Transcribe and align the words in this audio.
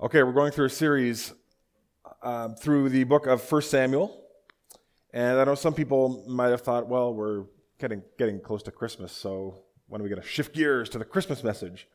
Okay, 0.00 0.22
we're 0.22 0.30
going 0.30 0.52
through 0.52 0.66
a 0.66 0.70
series 0.70 1.32
um, 2.22 2.54
through 2.54 2.88
the 2.88 3.02
book 3.02 3.26
of 3.26 3.42
1 3.50 3.62
Samuel. 3.62 4.22
And 5.12 5.40
I 5.40 5.42
know 5.42 5.56
some 5.56 5.74
people 5.74 6.24
might 6.28 6.50
have 6.50 6.60
thought, 6.60 6.86
well, 6.86 7.12
we're 7.12 7.46
getting, 7.80 8.04
getting 8.16 8.40
close 8.40 8.62
to 8.62 8.70
Christmas, 8.70 9.10
so 9.10 9.64
when 9.88 10.00
are 10.00 10.04
we 10.04 10.08
going 10.08 10.22
to 10.22 10.28
shift 10.28 10.54
gears 10.54 10.88
to 10.90 10.98
the 10.98 11.04
Christmas 11.04 11.42
message? 11.42 11.88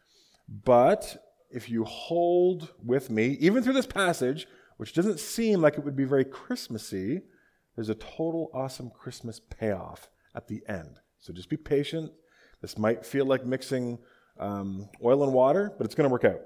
But 0.49 1.15
if 1.49 1.69
you 1.69 1.85
hold 1.85 2.73
with 2.83 3.09
me, 3.09 3.37
even 3.39 3.63
through 3.63 3.71
this 3.71 3.87
passage, 3.87 4.47
which 4.75 4.93
doesn't 4.93 5.21
seem 5.21 5.61
like 5.61 5.75
it 5.77 5.85
would 5.85 5.95
be 5.95 6.03
very 6.03 6.25
Christmassy, 6.25 7.21
there's 7.77 7.87
a 7.87 7.95
total 7.95 8.51
awesome 8.53 8.89
Christmas 8.89 9.39
payoff 9.39 10.09
at 10.35 10.49
the 10.49 10.61
end. 10.67 10.99
So 11.19 11.31
just 11.31 11.47
be 11.47 11.55
patient. 11.55 12.11
This 12.61 12.77
might 12.77 13.05
feel 13.05 13.25
like 13.25 13.45
mixing 13.45 13.97
um, 14.41 14.89
oil 15.01 15.23
and 15.23 15.31
water, 15.31 15.71
but 15.77 15.85
it's 15.85 15.95
going 15.95 16.09
to 16.09 16.11
work 16.11 16.25
out. 16.25 16.41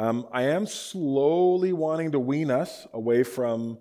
Um, 0.00 0.26
I 0.32 0.44
am 0.44 0.66
slowly 0.66 1.74
wanting 1.74 2.12
to 2.12 2.18
wean 2.18 2.50
us 2.50 2.86
away 2.94 3.22
from 3.22 3.76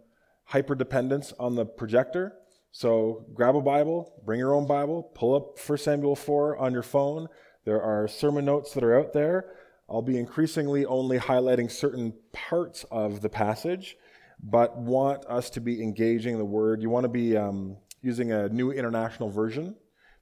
hyperdependence 0.51 1.31
on 1.39 1.55
the 1.55 1.65
projector. 1.65 2.33
So 2.73 3.25
grab 3.33 3.55
a 3.55 3.61
Bible, 3.61 4.21
bring 4.25 4.37
your 4.37 4.53
own 4.53 4.67
Bible, 4.67 5.01
pull 5.15 5.33
up 5.33 5.57
1 5.65 5.77
Samuel 5.77 6.17
4 6.17 6.57
on 6.57 6.73
your 6.73 6.83
phone. 6.83 7.29
There 7.63 7.81
are 7.81 8.05
sermon 8.09 8.43
notes 8.43 8.73
that 8.73 8.83
are 8.83 8.99
out 8.99 9.13
there. 9.13 9.53
I'll 9.89 10.01
be 10.01 10.17
increasingly 10.17 10.85
only 10.85 11.17
highlighting 11.17 11.71
certain 11.71 12.13
parts 12.33 12.83
of 12.91 13.21
the 13.21 13.29
passage, 13.29 13.95
but 14.43 14.75
want 14.75 15.25
us 15.27 15.49
to 15.51 15.61
be 15.61 15.81
engaging 15.81 16.37
the 16.37 16.43
word. 16.43 16.81
You 16.81 16.89
want 16.89 17.05
to 17.05 17.09
be 17.09 17.37
um, 17.37 17.77
using 18.01 18.33
a 18.33 18.49
new 18.49 18.71
international 18.71 19.29
version 19.29 19.73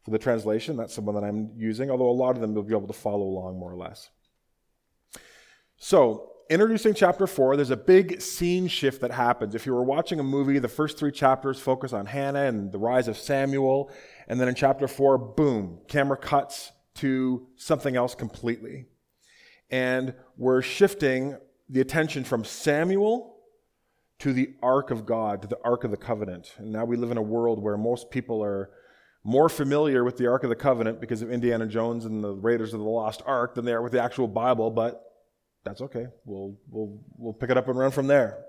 for 0.06 0.12
the 0.12 0.20
translation. 0.20 0.78
That's 0.78 0.94
the 0.94 1.02
one 1.02 1.16
that 1.16 1.24
I'm 1.24 1.54
using, 1.58 1.90
although 1.90 2.12
a 2.12 2.12
lot 2.12 2.36
of 2.36 2.42
them 2.42 2.54
you'll 2.54 2.62
be 2.62 2.76
able 2.76 2.86
to 2.86 2.94
follow 2.94 3.24
along 3.24 3.58
more 3.58 3.72
or 3.72 3.78
less. 3.78 4.12
So, 5.80 6.32
introducing 6.50 6.96
chapter 6.96 7.28
4, 7.28 7.56
there's 7.56 7.70
a 7.70 7.78
big 7.78 8.20
scene 8.20 8.68
shift 8.68 9.02
that 9.02 9.12
happens. 9.12 9.54
If 9.54 9.68
you 9.68 9.74
were 9.74 9.84
watching 9.84 10.20
a 10.20 10.24
movie, 10.24 10.58
the 10.58 10.68
first 10.68 10.98
three 10.98 11.12
chapters 11.12 11.60
focus 11.60 11.94
on 11.94 12.08
Hannah 12.08 12.46
and 12.46 12.72
the 12.72 12.80
rise 12.80 13.08
of 13.08 13.16
Samuel. 13.16 13.92
And 14.28 14.40
then 14.40 14.48
in 14.48 14.56
chapter 14.56 14.88
4, 14.88 15.20
boom, 15.20 15.80
camera 15.88 16.18
cuts 16.18 16.72
to 16.96 17.46
something 17.58 17.96
else 17.96 18.16
completely. 18.16 18.86
And 19.70 20.16
we're 20.36 20.64
shifting 20.64 21.38
the 21.70 21.82
attention 21.82 22.24
from 22.24 22.44
Samuel 22.44 23.36
to 24.18 24.34
the 24.34 24.56
Ark 24.64 24.90
of 24.90 25.06
God, 25.06 25.44
to 25.44 25.48
the 25.48 25.60
Ark 25.64 25.84
of 25.84 25.92
the 25.92 25.98
Covenant. 25.98 26.56
And 26.58 26.72
now 26.72 26.86
we 26.86 26.98
live 26.98 27.12
in 27.12 27.18
a 27.18 27.22
world 27.22 27.62
where 27.62 27.78
most 27.78 28.10
people 28.10 28.44
are 28.44 28.72
more 29.24 29.48
familiar 29.48 30.04
with 30.04 30.18
the 30.18 30.26
Ark 30.26 30.44
of 30.44 30.50
the 30.50 30.56
Covenant 30.56 31.00
because 31.00 31.22
of 31.22 31.32
Indiana 31.32 31.68
Jones 31.68 32.06
and 32.06 32.24
the 32.24 32.34
Raiders 32.34 32.74
of 32.74 32.80
the 32.80 32.86
Lost 32.88 33.22
Ark 33.28 33.54
than 33.54 33.64
they 33.64 33.74
are 33.74 33.84
with 33.84 33.92
the 33.92 34.02
actual 34.02 34.28
Bible, 34.28 34.72
but 34.72 35.07
that's 35.68 35.82
okay. 35.82 36.08
We'll, 36.26 36.56
we'll, 36.70 37.00
we'll 37.18 37.34
pick 37.34 37.50
it 37.50 37.58
up 37.58 37.68
and 37.68 37.78
run 37.78 37.92
from 37.92 38.08
there. 38.08 38.44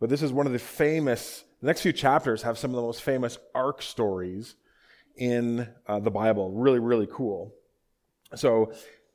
But 0.00 0.10
this 0.10 0.22
is 0.22 0.32
one 0.32 0.46
of 0.46 0.52
the 0.52 0.58
famous, 0.58 1.44
the 1.60 1.66
next 1.66 1.82
few 1.82 1.92
chapters 1.92 2.42
have 2.42 2.58
some 2.58 2.70
of 2.70 2.76
the 2.76 2.82
most 2.82 3.02
famous 3.02 3.38
ark 3.54 3.82
stories 3.82 4.56
in 5.16 5.68
uh, 5.86 6.00
the 6.00 6.10
Bible. 6.10 6.50
Really, 6.50 6.78
really 6.78 7.08
cool. 7.10 7.54
So, 8.34 8.72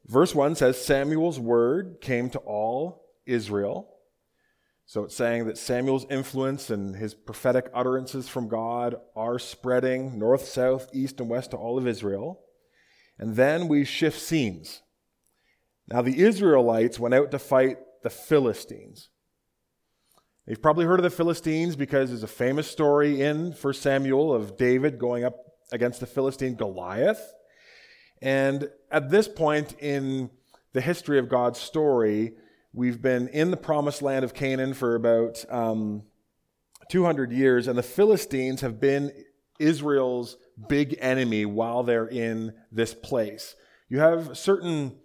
verse 0.07 0.33
1 0.33 0.55
says 0.55 0.83
Samuel's 0.83 1.39
word 1.39 1.97
came 2.01 2.29
to 2.31 2.39
all 2.39 3.05
Israel. 3.25 3.87
So, 4.85 5.03
it's 5.03 5.15
saying 5.15 5.45
that 5.45 5.57
Samuel's 5.57 6.05
influence 6.09 6.69
and 6.69 6.95
his 6.95 7.13
prophetic 7.13 7.69
utterances 7.73 8.27
from 8.27 8.47
God 8.47 8.95
are 9.15 9.37
spreading 9.37 10.17
north, 10.17 10.45
south, 10.45 10.89
east, 10.93 11.19
and 11.19 11.29
west 11.29 11.51
to 11.51 11.57
all 11.57 11.77
of 11.77 11.87
Israel. 11.87 12.41
And 13.19 13.35
then 13.35 13.67
we 13.67 13.85
shift 13.85 14.19
scenes. 14.19 14.81
Now, 15.87 16.01
the 16.01 16.19
Israelites 16.21 16.99
went 16.99 17.13
out 17.13 17.31
to 17.31 17.39
fight 17.39 17.77
the 18.03 18.09
Philistines. 18.09 19.09
You've 20.47 20.61
probably 20.61 20.85
heard 20.85 20.99
of 20.99 21.03
the 21.03 21.09
Philistines 21.09 21.75
because 21.75 22.09
there's 22.09 22.23
a 22.23 22.27
famous 22.27 22.69
story 22.69 23.21
in 23.21 23.51
1 23.51 23.73
Samuel 23.73 24.33
of 24.33 24.57
David 24.57 24.97
going 24.97 25.23
up 25.23 25.35
against 25.71 25.99
the 25.99 26.07
Philistine 26.07 26.55
Goliath. 26.55 27.33
And 28.21 28.69
at 28.91 29.09
this 29.09 29.27
point 29.27 29.73
in 29.79 30.29
the 30.73 30.81
history 30.81 31.19
of 31.19 31.29
God's 31.29 31.59
story, 31.59 32.33
we've 32.73 33.01
been 33.01 33.27
in 33.29 33.51
the 33.51 33.57
promised 33.57 34.01
land 34.01 34.25
of 34.25 34.33
Canaan 34.33 34.73
for 34.73 34.95
about 34.95 35.45
um, 35.49 36.03
200 36.89 37.31
years, 37.31 37.67
and 37.67 37.77
the 37.77 37.83
Philistines 37.83 38.61
have 38.61 38.79
been 38.79 39.11
Israel's 39.59 40.37
big 40.67 40.97
enemy 40.99 41.45
while 41.45 41.83
they're 41.83 42.07
in 42.07 42.53
this 42.71 42.93
place. 42.93 43.55
You 43.89 43.99
have 43.99 44.37
certain 44.37 44.97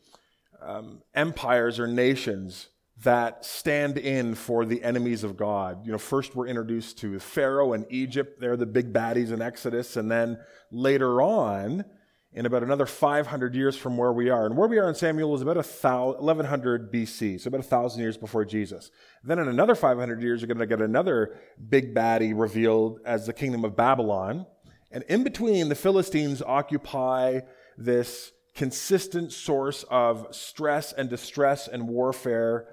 um, 0.66 1.02
empires 1.14 1.78
or 1.78 1.86
nations 1.86 2.68
that 3.02 3.44
stand 3.44 3.98
in 3.98 4.34
for 4.34 4.64
the 4.64 4.82
enemies 4.82 5.22
of 5.22 5.36
God. 5.36 5.84
You 5.84 5.92
know, 5.92 5.98
first 5.98 6.34
we're 6.34 6.46
introduced 6.46 6.98
to 6.98 7.18
Pharaoh 7.18 7.74
and 7.74 7.84
Egypt. 7.90 8.40
They're 8.40 8.56
the 8.56 8.66
big 8.66 8.92
baddies 8.92 9.32
in 9.32 9.42
Exodus. 9.42 9.96
And 9.96 10.10
then 10.10 10.38
later 10.70 11.20
on, 11.20 11.84
in 12.32 12.44
about 12.44 12.62
another 12.62 12.86
500 12.86 13.54
years 13.54 13.76
from 13.76 13.96
where 13.96 14.12
we 14.12 14.28
are, 14.28 14.44
and 14.44 14.56
where 14.56 14.68
we 14.68 14.78
are 14.78 14.88
in 14.88 14.94
Samuel 14.94 15.34
is 15.34 15.42
about 15.42 15.56
1100 15.56 16.92
BC, 16.92 17.40
so 17.40 17.48
about 17.48 17.60
1,000 17.60 18.00
years 18.00 18.16
before 18.16 18.44
Jesus. 18.44 18.90
Then 19.24 19.38
in 19.38 19.48
another 19.48 19.74
500 19.74 20.22
years, 20.22 20.40
you're 20.40 20.46
going 20.46 20.58
to 20.58 20.66
get 20.66 20.82
another 20.82 21.38
big 21.68 21.94
baddie 21.94 22.38
revealed 22.38 23.00
as 23.06 23.26
the 23.26 23.32
kingdom 23.32 23.64
of 23.64 23.74
Babylon. 23.74 24.46
And 24.90 25.02
in 25.04 25.24
between, 25.24 25.68
the 25.68 25.74
Philistines 25.74 26.42
occupy 26.42 27.40
this 27.78 28.32
consistent 28.56 29.32
source 29.32 29.84
of 29.90 30.34
stress 30.34 30.92
and 30.92 31.08
distress 31.08 31.68
and 31.68 31.86
warfare 31.86 32.66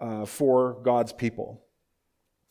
uh, 0.00 0.26
for 0.26 0.80
God's 0.82 1.12
people. 1.12 1.62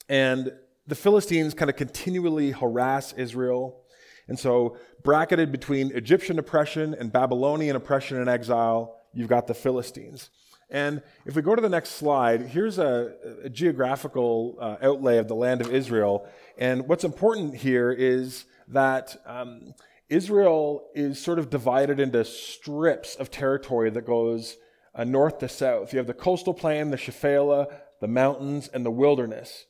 And 0.08 0.52
the 0.88 0.96
Philistines 0.96 1.54
kind 1.54 1.70
of 1.70 1.76
continually 1.76 2.52
harass 2.52 3.14
Israel. 3.14 3.82
And 4.28 4.40
so, 4.40 4.78
bracketed 5.04 5.52
between 5.52 5.92
Egyptian 5.92 6.40
oppression 6.40 6.96
and 6.98 7.12
Babylonian 7.12 7.76
oppression 7.76 8.18
and 8.18 8.30
exile, 8.30 8.96
you've 9.14 9.28
got 9.28 9.48
the 9.48 9.54
Philistines. 9.54 10.30
And 10.70 11.02
if 11.26 11.36
we 11.36 11.42
go 11.42 11.54
to 11.54 11.62
the 11.62 11.70
next 11.70 11.92
slide, 11.92 12.44
here's 12.44 12.80
a, 12.80 13.14
a 13.44 13.50
geographical 13.50 14.58
uh, 14.62 14.78
outlay 14.82 15.18
of 15.18 15.28
the 15.28 15.36
land 15.36 15.60
of 15.60 15.74
Israel. 15.74 16.26
And 16.58 16.88
what's 16.88 17.04
important 17.04 17.56
here 17.56 17.92
is 17.92 18.46
that 18.70 19.18
um, 19.26 19.74
Israel 20.12 20.90
is 20.94 21.20
sort 21.20 21.40
of 21.40 21.50
divided 21.50 21.98
into 21.98 22.26
strips 22.26 23.16
of 23.16 23.32
territory 23.32 23.90
that 23.92 24.06
goes 24.06 24.58
uh, 24.94 25.06
north 25.06 25.40
to 25.40 25.48
south. 25.48 25.94
You 25.94 26.00
have 26.00 26.08
the 26.08 26.14
coastal 26.14 26.54
plain, 26.54 26.92
the 26.92 26.98
Shephelah, 26.98 27.68
the 28.02 28.10
mountains, 28.10 28.70
and 28.74 28.86
the 28.86 28.92
wilderness. 28.92 29.66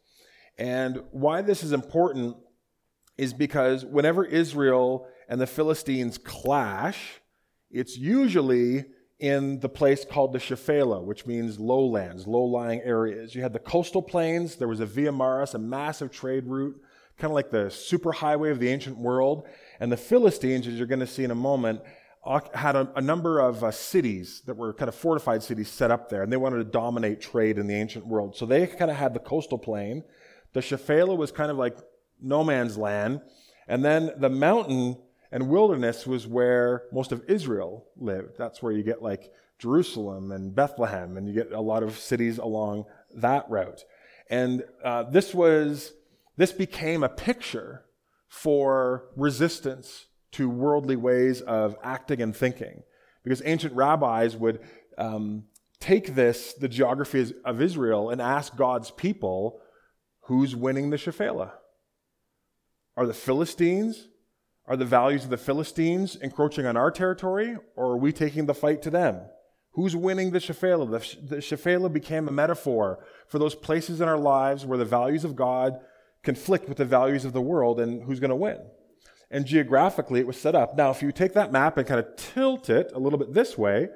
And 0.58 1.04
why 1.12 1.44
this 1.44 1.62
is 1.62 1.72
important 1.72 2.38
is 3.20 3.34
because 3.34 3.86
whenever 3.86 4.26
Israel 4.26 5.08
and 5.30 5.40
the 5.40 5.46
Philistines 5.46 6.18
clash, 6.18 7.22
it's 7.70 7.96
usually 7.96 8.86
in 9.20 9.60
the 9.60 9.70
place 9.70 10.04
called 10.04 10.34
the 10.34 10.40
Shephelah, 10.40 11.04
which 11.04 11.28
means 11.28 11.60
lowlands, 11.60 12.26
low 12.26 12.46
lying 12.46 12.82
areas. 12.82 13.36
You 13.36 13.44
had 13.44 13.54
the 13.54 13.60
coastal 13.60 14.02
plains, 14.02 14.56
there 14.56 14.68
was 14.68 14.80
a 14.80 14.88
Via 14.88 15.12
Maris, 15.12 15.54
a 15.54 15.60
massive 15.60 16.10
trade 16.10 16.48
route, 16.48 16.82
kind 17.20 17.30
of 17.30 17.36
like 17.36 17.52
the 17.52 17.66
superhighway 17.66 18.50
of 18.50 18.60
the 18.60 18.70
ancient 18.70 18.98
world. 18.98 19.48
And 19.82 19.92
the 19.92 19.98
Philistines, 19.98 20.68
as 20.68 20.76
you're 20.76 20.86
going 20.86 21.00
to 21.00 21.08
see 21.08 21.24
in 21.24 21.32
a 21.32 21.36
moment, 21.36 21.82
had 22.54 22.76
a, 22.76 22.88
a 22.96 23.02
number 23.02 23.40
of 23.40 23.64
uh, 23.64 23.72
cities 23.72 24.44
that 24.46 24.56
were 24.56 24.74
kind 24.74 24.88
of 24.88 24.94
fortified 24.94 25.42
cities 25.42 25.70
set 25.70 25.90
up 25.90 26.08
there, 26.08 26.22
and 26.22 26.32
they 26.32 26.38
wanted 26.38 26.58
to 26.58 26.66
dominate 26.66 27.20
trade 27.20 27.58
in 27.58 27.66
the 27.66 27.74
ancient 27.74 28.06
world. 28.06 28.38
So 28.38 28.46
they 28.46 28.68
kind 28.68 28.92
of 28.92 28.98
had 28.98 29.16
the 29.16 29.20
coastal 29.20 29.58
plain. 29.58 30.04
The 30.54 30.60
Shephelah 30.60 31.18
was 31.18 31.32
kind 31.32 31.50
of 31.50 31.58
like 31.58 31.76
no 32.22 32.44
man's 32.44 32.78
land. 32.78 33.22
And 33.68 33.84
then 33.84 34.12
the 34.18 34.30
mountain 34.30 34.98
and 35.32 35.50
wilderness 35.50 36.06
was 36.06 36.28
where 36.28 36.84
most 36.92 37.12
of 37.12 37.24
Israel 37.28 37.88
lived. 37.98 38.38
That's 38.38 38.62
where 38.62 38.72
you 38.72 38.84
get 38.84 39.02
like 39.02 39.32
Jerusalem 39.58 40.32
and 40.32 40.54
Bethlehem, 40.54 41.18
and 41.18 41.28
you 41.28 41.34
get 41.34 41.52
a 41.52 41.62
lot 41.62 41.82
of 41.82 41.98
cities 41.98 42.38
along 42.38 42.86
that 43.16 43.50
route. 43.50 43.84
And 44.30 44.64
uh, 44.84 45.04
this 45.04 45.34
was, 45.34 45.94
this 46.38 46.52
became 46.52 47.04
a 47.04 47.10
picture 47.10 47.84
for 48.32 49.10
resistance 49.18 50.06
to 50.32 50.50
worldly 50.50 50.96
ways 50.96 51.42
of 51.42 51.76
acting 51.84 52.22
and 52.22 52.34
thinking. 52.34 52.82
Because 53.26 53.42
ancient 53.44 53.76
rabbis 53.76 54.38
would 54.38 54.62
um, 54.98 55.44
take 55.82 56.16
this, 56.16 56.54
the 56.54 56.70
geography 56.70 57.34
of 57.44 57.62
Israel, 57.62 58.10
and 58.10 58.22
ask 58.22 58.56
God's 58.56 58.90
people, 58.90 59.60
who's 60.22 60.56
winning 60.56 60.92
the 60.92 60.98
Shephelah? 60.98 61.52
Are 62.96 63.06
the 63.06 63.14
Philistines? 63.14 64.08
Are 64.66 64.78
the 64.78 64.86
values 64.86 65.26
of 65.26 65.30
the 65.30 65.38
Philistines 65.38 66.16
encroaching 66.16 66.66
on 66.66 66.78
our 66.78 66.90
territory, 66.90 67.58
or 67.76 67.88
are 67.92 67.98
we 67.98 68.14
taking 68.14 68.46
the 68.46 68.54
fight 68.54 68.82
to 68.84 68.90
them? 68.90 69.20
Who's 69.74 69.94
winning 69.94 70.32
the 70.32 70.40
Shephelah? 70.40 70.90
The, 70.90 71.36
the 71.36 71.42
Shephelah 71.42 71.92
became 71.92 72.30
a 72.30 72.32
metaphor 72.32 73.04
for 73.28 73.40
those 73.40 73.56
places 73.56 74.00
in 74.00 74.08
our 74.08 74.18
lives 74.18 74.66
where 74.66 74.78
the 74.78 74.86
values 74.86 75.26
of 75.26 75.36
God 75.36 75.82
conflict 76.24 76.68
with 76.68 76.78
the 76.78 76.86
values 76.86 77.26
of 77.26 77.34
the 77.34 77.42
world 77.42 77.80
and 77.80 78.04
who's 78.04 78.20
going 78.20 78.30
to 78.30 78.36
win. 78.36 78.60
And 79.30 79.46
geographically, 79.46 80.20
it 80.20 80.28
was 80.28 80.40
set 80.40 80.56
up. 80.56 80.76
Now, 80.76 80.92
if 80.92 81.02
you 81.02 81.12
take 81.12 81.34
that 81.34 81.52
map 81.52 81.78
and 81.78 81.88
kind 81.88 82.00
of 82.00 82.16
tilt 82.18 82.70
it 82.70 82.92
a 82.94 83.00
little 83.00 83.18
bit 83.18 83.34
this 83.34 83.58
way, 83.58 83.90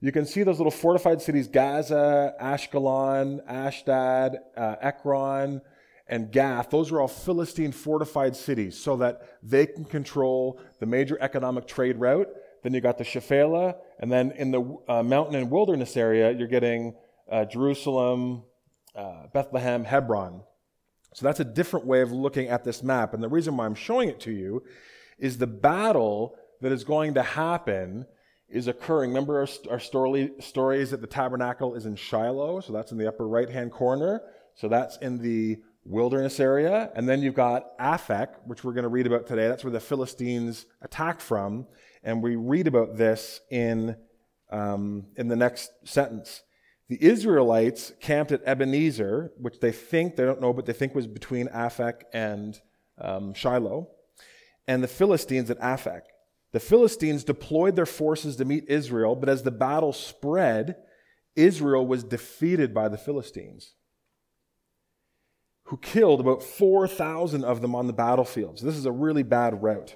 you 0.00 0.12
can 0.12 0.26
see 0.26 0.42
those 0.42 0.58
little 0.58 0.70
fortified 0.70 1.22
cities 1.22 1.46
Gaza, 1.46 2.34
Ashkelon, 2.40 3.40
Ashdod, 3.46 4.38
uh, 4.56 4.76
Ekron, 4.80 5.60
and 6.08 6.32
Gath. 6.32 6.70
Those 6.70 6.90
are 6.90 7.00
all 7.00 7.08
Philistine 7.08 7.70
fortified 7.70 8.34
cities 8.34 8.76
so 8.76 8.96
that 8.96 9.38
they 9.42 9.66
can 9.66 9.84
control 9.84 10.60
the 10.80 10.86
major 10.86 11.16
economic 11.20 11.68
trade 11.68 11.98
route. 11.98 12.28
Then 12.62 12.74
you 12.74 12.80
got 12.80 12.98
the 12.98 13.04
Shephelah, 13.04 13.76
and 14.00 14.10
then 14.10 14.32
in 14.32 14.50
the 14.50 14.78
uh, 14.88 15.02
mountain 15.02 15.36
and 15.36 15.50
wilderness 15.50 15.96
area, 15.96 16.32
you're 16.32 16.48
getting 16.48 16.94
uh, 17.30 17.44
Jerusalem, 17.44 18.42
uh, 18.94 19.28
Bethlehem, 19.32 19.84
Hebron. 19.84 20.42
So 21.14 21.26
that's 21.26 21.40
a 21.40 21.44
different 21.44 21.86
way 21.86 22.02
of 22.02 22.12
looking 22.12 22.48
at 22.48 22.64
this 22.64 22.82
map. 22.82 23.14
And 23.14 23.22
the 23.22 23.28
reason 23.28 23.56
why 23.56 23.66
I'm 23.66 23.74
showing 23.74 24.08
it 24.08 24.20
to 24.20 24.32
you 24.32 24.62
is 25.18 25.38
the 25.38 25.46
battle 25.46 26.36
that 26.60 26.72
is 26.72 26.84
going 26.84 27.14
to 27.14 27.22
happen 27.22 28.06
is 28.48 28.68
occurring. 28.68 29.10
Remember 29.10 29.40
our, 29.40 29.48
our 29.70 29.80
story, 29.80 30.32
story 30.40 30.80
is 30.80 30.90
that 30.90 31.00
the 31.00 31.06
tabernacle 31.06 31.74
is 31.74 31.86
in 31.86 31.96
Shiloh, 31.96 32.60
so 32.60 32.72
that's 32.72 32.92
in 32.92 32.98
the 32.98 33.08
upper 33.08 33.26
right 33.26 33.48
hand 33.48 33.72
corner. 33.72 34.22
So 34.54 34.68
that's 34.68 34.96
in 34.98 35.18
the 35.18 35.58
wilderness 35.84 36.40
area. 36.40 36.90
And 36.94 37.08
then 37.08 37.22
you've 37.22 37.34
got 37.34 37.78
Aphek, 37.78 38.28
which 38.44 38.62
we're 38.62 38.72
going 38.72 38.82
to 38.82 38.88
read 38.88 39.06
about 39.06 39.26
today. 39.26 39.48
That's 39.48 39.64
where 39.64 39.72
the 39.72 39.80
Philistines 39.80 40.66
attack 40.82 41.20
from. 41.20 41.66
And 42.02 42.22
we 42.22 42.36
read 42.36 42.66
about 42.66 42.96
this 42.96 43.40
in, 43.50 43.96
um, 44.50 45.06
in 45.16 45.28
the 45.28 45.36
next 45.36 45.70
sentence. 45.84 46.42
The 46.90 47.00
Israelites 47.00 47.92
camped 48.00 48.32
at 48.32 48.42
Ebenezer, 48.44 49.30
which 49.38 49.60
they 49.60 49.70
think, 49.70 50.16
they 50.16 50.24
don't 50.24 50.40
know, 50.40 50.52
but 50.52 50.66
they 50.66 50.72
think 50.72 50.92
was 50.92 51.06
between 51.06 51.46
Aphek 51.46 52.02
and 52.12 52.60
um, 52.98 53.32
Shiloh, 53.32 53.86
and 54.66 54.82
the 54.82 54.88
Philistines 54.88 55.52
at 55.52 55.60
Aphek. 55.60 56.00
The 56.50 56.58
Philistines 56.58 57.22
deployed 57.22 57.76
their 57.76 57.86
forces 57.86 58.34
to 58.36 58.44
meet 58.44 58.64
Israel, 58.66 59.14
but 59.14 59.28
as 59.28 59.44
the 59.44 59.52
battle 59.52 59.92
spread, 59.92 60.78
Israel 61.36 61.86
was 61.86 62.02
defeated 62.02 62.74
by 62.74 62.88
the 62.88 62.98
Philistines, 62.98 63.74
who 65.66 65.76
killed 65.76 66.18
about 66.18 66.42
4,000 66.42 67.44
of 67.44 67.60
them 67.60 67.76
on 67.76 67.86
the 67.86 67.92
battlefield. 67.92 68.58
So 68.58 68.66
this 68.66 68.76
is 68.76 68.84
a 68.84 68.90
really 68.90 69.22
bad 69.22 69.62
rout. 69.62 69.94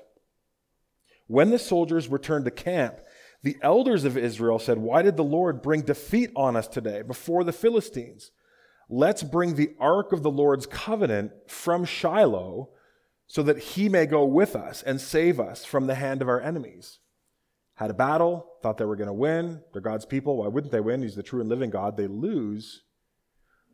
When 1.27 1.51
the 1.51 1.59
soldiers 1.59 2.07
returned 2.07 2.45
to 2.45 2.53
camp, 2.53 3.01
the 3.45 3.59
elders 3.61 4.05
of 4.05 4.17
Israel 4.17 4.59
said, 4.59 4.79
Why 4.79 5.03
did 5.03 5.19
the 5.19 5.23
Lord 5.23 5.61
bring 5.61 5.83
defeat 5.83 6.31
on 6.35 6.57
us 6.57 6.67
today 6.67 7.03
before 7.03 7.45
the 7.45 7.53
Philistines? 7.53 8.31
Let's 8.89 9.23
bring 9.23 9.55
the 9.55 9.75
ark 9.79 10.13
of 10.13 10.23
the 10.23 10.31
Lord's 10.31 10.67
covenant 10.67 11.33
from 11.47 11.85
Shiloh 11.85 12.71
so 13.27 13.43
that 13.43 13.59
he 13.59 13.91
may 13.91 14.07
go 14.07 14.25
with 14.25 14.57
us 14.57 14.83
and 14.83 14.99
save 14.99 15.39
us 15.39 15.63
from 15.63 15.87
the 15.87 15.95
hand 15.95 16.23
of 16.23 16.29
our 16.29 16.41
enemies. 16.41 17.01
Had 17.75 17.91
a 17.91 17.95
battle, 17.95 18.47
thought 18.63 18.79
they 18.79 18.87
were 18.87 18.97
going 18.97 19.09
to 19.09 19.13
win. 19.13 19.61
They're 19.73 19.83
God's 19.83 20.07
people. 20.07 20.39
Why 20.39 20.49
wouldn't 20.49 20.73
they 20.73 20.81
win? 20.81 21.03
He's 21.03 21.17
the 21.17 21.23
true 21.23 21.41
and 21.41 21.49
living 21.49 21.71
God. 21.71 21.99
They 21.99 22.07
lose. 22.07 22.83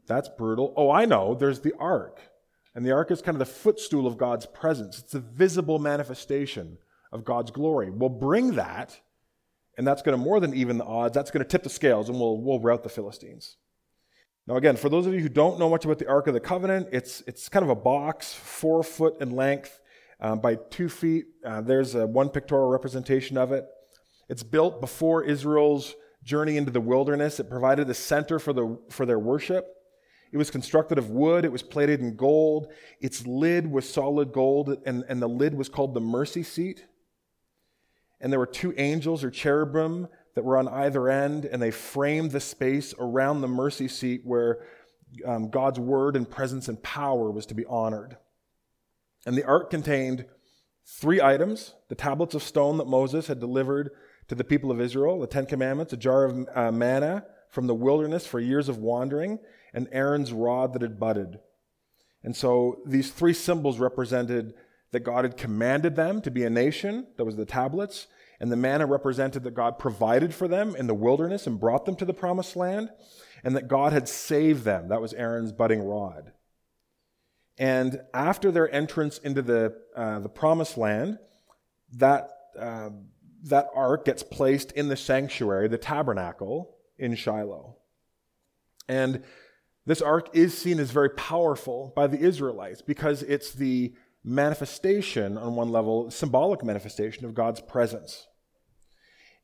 That's 0.08 0.28
brutal. 0.36 0.74
Oh, 0.76 0.90
I 0.90 1.04
know. 1.04 1.34
There's 1.34 1.60
the 1.60 1.74
ark. 1.78 2.20
And 2.74 2.84
the 2.84 2.92
ark 2.92 3.12
is 3.12 3.22
kind 3.22 3.36
of 3.36 3.40
the 3.40 3.54
footstool 3.54 4.08
of 4.08 4.18
God's 4.18 4.46
presence, 4.46 4.98
it's 4.98 5.14
a 5.14 5.20
visible 5.20 5.78
manifestation 5.78 6.78
of 7.12 7.24
God's 7.24 7.52
glory. 7.52 7.90
We'll 7.90 8.08
bring 8.08 8.56
that 8.56 9.00
and 9.80 9.86
that's 9.86 10.02
going 10.02 10.12
to 10.12 10.22
more 10.22 10.40
than 10.40 10.52
even 10.52 10.76
the 10.76 10.84
odds. 10.84 11.14
That's 11.14 11.30
going 11.30 11.42
to 11.42 11.48
tip 11.48 11.62
the 11.62 11.70
scales, 11.70 12.10
and 12.10 12.20
we'll, 12.20 12.36
we'll 12.36 12.60
rout 12.60 12.82
the 12.82 12.90
Philistines. 12.90 13.56
Now, 14.46 14.56
again, 14.56 14.76
for 14.76 14.90
those 14.90 15.06
of 15.06 15.14
you 15.14 15.20
who 15.20 15.30
don't 15.30 15.58
know 15.58 15.70
much 15.70 15.86
about 15.86 15.98
the 15.98 16.06
Ark 16.06 16.26
of 16.26 16.34
the 16.34 16.40
Covenant, 16.40 16.88
it's, 16.92 17.22
it's 17.26 17.48
kind 17.48 17.64
of 17.64 17.70
a 17.70 17.74
box, 17.74 18.34
four 18.34 18.82
foot 18.82 19.22
in 19.22 19.30
length 19.30 19.80
um, 20.20 20.38
by 20.38 20.56
two 20.56 20.90
feet. 20.90 21.24
Uh, 21.42 21.62
there's 21.62 21.94
a, 21.94 22.06
one 22.06 22.28
pictorial 22.28 22.68
representation 22.68 23.38
of 23.38 23.52
it. 23.52 23.64
It's 24.28 24.42
built 24.42 24.82
before 24.82 25.24
Israel's 25.24 25.94
journey 26.24 26.58
into 26.58 26.70
the 26.70 26.82
wilderness. 26.82 27.40
It 27.40 27.48
provided 27.48 27.88
a 27.88 27.94
center 27.94 28.38
for, 28.38 28.52
the, 28.52 28.78
for 28.90 29.06
their 29.06 29.18
worship. 29.18 29.66
It 30.30 30.36
was 30.36 30.50
constructed 30.50 30.98
of 30.98 31.08
wood. 31.08 31.46
It 31.46 31.52
was 31.52 31.62
plated 31.62 32.00
in 32.00 32.16
gold. 32.16 32.66
Its 33.00 33.26
lid 33.26 33.72
was 33.72 33.88
solid 33.88 34.30
gold, 34.30 34.76
and, 34.84 35.06
and 35.08 35.22
the 35.22 35.26
lid 35.26 35.54
was 35.54 35.70
called 35.70 35.94
the 35.94 36.02
mercy 36.02 36.42
seat 36.42 36.84
and 38.20 38.32
there 38.32 38.38
were 38.38 38.46
two 38.46 38.74
angels 38.76 39.24
or 39.24 39.30
cherubim 39.30 40.08
that 40.34 40.44
were 40.44 40.56
on 40.56 40.68
either 40.68 41.08
end, 41.08 41.44
and 41.44 41.60
they 41.60 41.70
framed 41.70 42.30
the 42.30 42.40
space 42.40 42.94
around 42.98 43.40
the 43.40 43.48
mercy 43.48 43.88
seat 43.88 44.22
where 44.24 44.60
um, 45.26 45.50
God's 45.50 45.80
word 45.80 46.16
and 46.16 46.28
presence 46.28 46.68
and 46.68 46.82
power 46.82 47.30
was 47.30 47.46
to 47.46 47.54
be 47.54 47.66
honored. 47.66 48.16
And 49.26 49.36
the 49.36 49.44
ark 49.44 49.70
contained 49.70 50.26
three 50.86 51.20
items 51.20 51.74
the 51.88 51.94
tablets 51.94 52.34
of 52.34 52.42
stone 52.42 52.78
that 52.78 52.86
Moses 52.86 53.26
had 53.26 53.40
delivered 53.40 53.90
to 54.28 54.34
the 54.34 54.44
people 54.44 54.70
of 54.70 54.80
Israel, 54.80 55.20
the 55.20 55.26
Ten 55.26 55.46
Commandments, 55.46 55.92
a 55.92 55.96
jar 55.96 56.24
of 56.24 56.48
uh, 56.54 56.70
manna 56.70 57.24
from 57.48 57.66
the 57.66 57.74
wilderness 57.74 58.26
for 58.26 58.38
years 58.38 58.68
of 58.68 58.78
wandering, 58.78 59.40
and 59.74 59.88
Aaron's 59.90 60.32
rod 60.32 60.72
that 60.72 60.82
had 60.82 61.00
budded. 61.00 61.40
And 62.22 62.36
so 62.36 62.80
these 62.86 63.10
three 63.10 63.32
symbols 63.32 63.78
represented 63.78 64.54
that 64.92 65.00
God 65.00 65.24
had 65.24 65.36
commanded 65.36 65.96
them 65.96 66.20
to 66.22 66.30
be 66.30 66.44
a 66.44 66.50
nation. 66.50 67.06
That 67.16 67.24
was 67.24 67.36
the 67.36 67.46
tablets. 67.46 68.06
And 68.40 68.50
the 68.50 68.56
manna 68.56 68.86
represented 68.86 69.42
that 69.44 69.54
God 69.54 69.78
provided 69.78 70.34
for 70.34 70.48
them 70.48 70.74
in 70.74 70.86
the 70.86 70.94
wilderness 70.94 71.46
and 71.46 71.60
brought 71.60 71.84
them 71.84 71.96
to 71.96 72.04
the 72.04 72.14
promised 72.14 72.56
land. 72.56 72.90
And 73.44 73.54
that 73.56 73.68
God 73.68 73.92
had 73.92 74.08
saved 74.08 74.64
them. 74.64 74.88
That 74.88 75.00
was 75.00 75.14
Aaron's 75.14 75.52
budding 75.52 75.82
rod. 75.82 76.32
And 77.58 78.00
after 78.14 78.50
their 78.50 78.72
entrance 78.74 79.18
into 79.18 79.42
the, 79.42 79.76
uh, 79.94 80.20
the 80.20 80.28
promised 80.28 80.78
land, 80.78 81.18
that, 81.92 82.30
uh, 82.58 82.90
that 83.44 83.68
ark 83.74 84.06
gets 84.06 84.22
placed 84.22 84.72
in 84.72 84.88
the 84.88 84.96
sanctuary, 84.96 85.68
the 85.68 85.78
tabernacle 85.78 86.76
in 86.98 87.14
Shiloh. 87.14 87.76
And 88.88 89.22
this 89.86 90.02
ark 90.02 90.30
is 90.32 90.56
seen 90.56 90.78
as 90.78 90.90
very 90.90 91.10
powerful 91.10 91.92
by 91.94 92.06
the 92.06 92.18
Israelites 92.18 92.82
because 92.82 93.22
it's 93.22 93.52
the 93.52 93.94
manifestation, 94.24 95.38
on 95.38 95.54
one 95.54 95.70
level, 95.70 96.10
symbolic 96.10 96.64
manifestation 96.64 97.24
of 97.24 97.34
God's 97.34 97.60
presence. 97.60 98.26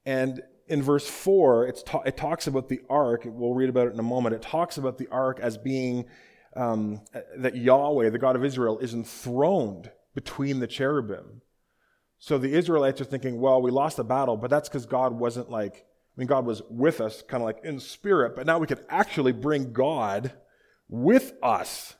And 0.05 0.43
in 0.69 0.83
verse 0.83 1.07
4, 1.07 1.73
ta- 1.85 2.01
it 2.01 2.17
talks 2.17 2.47
about 2.47 2.69
the 2.69 2.81
ark. 2.91 3.23
We'll 3.25 3.55
read 3.55 3.69
about 3.69 3.89
it 3.89 3.95
in 3.95 3.99
a 3.99 4.05
moment. 4.05 4.35
It 4.35 4.43
talks 4.43 4.79
about 4.79 4.99
the 4.99 5.09
ark 5.09 5.39
as 5.41 5.57
being 5.57 6.07
um, 6.55 7.03
that 7.37 7.57
Yahweh, 7.57 8.11
the 8.11 8.19
God 8.19 8.37
of 8.37 8.45
Israel, 8.45 8.79
is 8.79 8.95
enthroned 8.95 9.91
between 10.15 10.61
the 10.61 10.67
cherubim. 10.67 11.43
So 12.19 12.39
the 12.39 12.55
Israelites 12.55 13.01
are 13.01 13.05
thinking, 13.05 13.41
well, 13.41 13.61
we 13.61 13.71
lost 13.71 13.99
the 13.99 14.05
battle, 14.05 14.37
but 14.37 14.51
that's 14.51 14.69
because 14.69 14.87
God 14.87 15.13
wasn't 15.13 15.51
like, 15.51 15.75
I 15.77 16.21
mean, 16.21 16.27
God 16.27 16.47
was 16.47 16.63
with 16.71 17.01
us, 17.01 17.23
kind 17.23 17.43
of 17.43 17.47
like 17.47 17.61
in 17.63 17.79
spirit, 17.79 18.35
but 18.35 18.47
now 18.47 18.59
we 18.59 18.67
could 18.67 18.85
actually 18.89 19.33
bring 19.33 19.73
God 19.73 20.33
with 20.89 21.35
us 21.43 21.96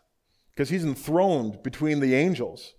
because 0.57 0.71
he's 0.71 0.85
enthroned 0.85 1.63
between 1.63 2.01
the 2.01 2.15
angels. 2.15 2.73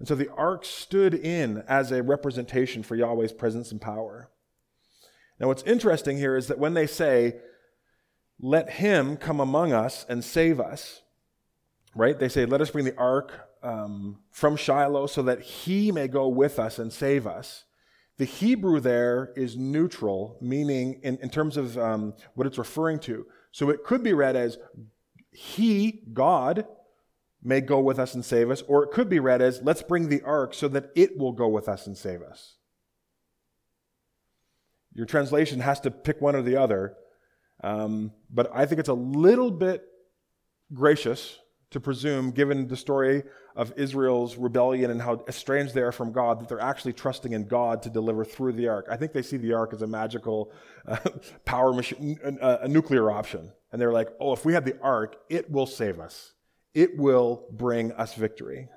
And 0.00 0.08
so 0.08 0.16
the 0.16 0.32
ark 0.32 0.64
stood 0.64 1.14
in 1.14 1.62
as 1.68 1.92
a 1.92 2.02
representation 2.02 2.82
for 2.82 2.96
Yahweh's 2.96 3.32
presence 3.32 3.70
and 3.70 3.80
power. 3.80 4.30
Now, 5.38 5.46
what's 5.46 5.62
interesting 5.62 6.16
here 6.16 6.36
is 6.36 6.48
that 6.48 6.58
when 6.58 6.74
they 6.74 6.88
say, 6.88 7.36
let 8.40 8.70
him 8.70 9.16
come 9.16 9.38
among 9.38 9.72
us 9.72 10.04
and 10.08 10.24
save 10.24 10.58
us, 10.58 11.02
right? 11.94 12.18
They 12.18 12.28
say, 12.28 12.46
let 12.46 12.60
us 12.60 12.70
bring 12.70 12.84
the 12.84 12.96
ark 12.96 13.48
um, 13.62 14.18
from 14.32 14.56
Shiloh 14.56 15.06
so 15.06 15.22
that 15.22 15.40
he 15.40 15.92
may 15.92 16.08
go 16.08 16.26
with 16.26 16.58
us 16.58 16.80
and 16.80 16.92
save 16.92 17.28
us. 17.28 17.64
The 18.16 18.24
Hebrew 18.24 18.80
there 18.80 19.32
is 19.36 19.56
neutral, 19.56 20.36
meaning 20.40 21.00
in, 21.04 21.16
in 21.18 21.30
terms 21.30 21.56
of 21.56 21.78
um, 21.78 22.14
what 22.34 22.46
it's 22.46 22.58
referring 22.58 22.98
to. 23.00 23.26
So 23.52 23.70
it 23.70 23.84
could 23.84 24.02
be 24.02 24.14
read 24.14 24.34
as 24.34 24.58
he, 25.30 26.02
God, 26.12 26.66
may 27.42 27.60
go 27.60 27.80
with 27.80 27.98
us 27.98 28.14
and 28.14 28.24
save 28.24 28.50
us, 28.50 28.62
or 28.62 28.84
it 28.84 28.90
could 28.90 29.08
be 29.08 29.18
read 29.18 29.40
as, 29.40 29.62
let's 29.62 29.82
bring 29.82 30.08
the 30.08 30.22
ark 30.22 30.52
so 30.54 30.68
that 30.68 30.90
it 30.94 31.16
will 31.16 31.32
go 31.32 31.48
with 31.48 31.68
us 31.68 31.86
and 31.86 31.96
save 31.96 32.22
us. 32.22 32.56
Your 34.92 35.06
translation 35.06 35.60
has 35.60 35.80
to 35.80 35.90
pick 35.90 36.20
one 36.20 36.36
or 36.36 36.42
the 36.42 36.56
other, 36.56 36.94
um, 37.62 38.12
but 38.30 38.50
I 38.54 38.66
think 38.66 38.78
it's 38.78 38.88
a 38.88 38.94
little 38.94 39.50
bit 39.50 39.84
gracious 40.72 41.38
to 41.70 41.80
presume, 41.80 42.32
given 42.32 42.66
the 42.66 42.76
story 42.76 43.22
of 43.54 43.72
Israel's 43.76 44.36
rebellion 44.36 44.90
and 44.90 45.00
how 45.00 45.22
estranged 45.28 45.72
they 45.72 45.82
are 45.82 45.92
from 45.92 46.10
God, 46.10 46.40
that 46.40 46.48
they're 46.48 46.60
actually 46.60 46.92
trusting 46.92 47.32
in 47.32 47.46
God 47.46 47.82
to 47.82 47.90
deliver 47.90 48.24
through 48.24 48.54
the 48.54 48.66
ark. 48.66 48.86
I 48.90 48.96
think 48.96 49.12
they 49.12 49.22
see 49.22 49.36
the 49.36 49.52
ark 49.52 49.72
as 49.72 49.82
a 49.82 49.86
magical 49.86 50.52
uh, 50.86 50.98
power 51.44 51.72
machine, 51.72 52.18
a, 52.42 52.58
a 52.62 52.68
nuclear 52.68 53.10
option. 53.10 53.52
And 53.70 53.80
they're 53.80 53.92
like, 53.92 54.08
oh, 54.18 54.32
if 54.32 54.44
we 54.44 54.54
have 54.54 54.64
the 54.64 54.80
ark, 54.80 55.16
it 55.28 55.48
will 55.48 55.66
save 55.66 56.00
us 56.00 56.32
it 56.74 56.96
will 56.96 57.46
bring 57.52 57.92
us 57.92 58.14
victory. 58.14 58.68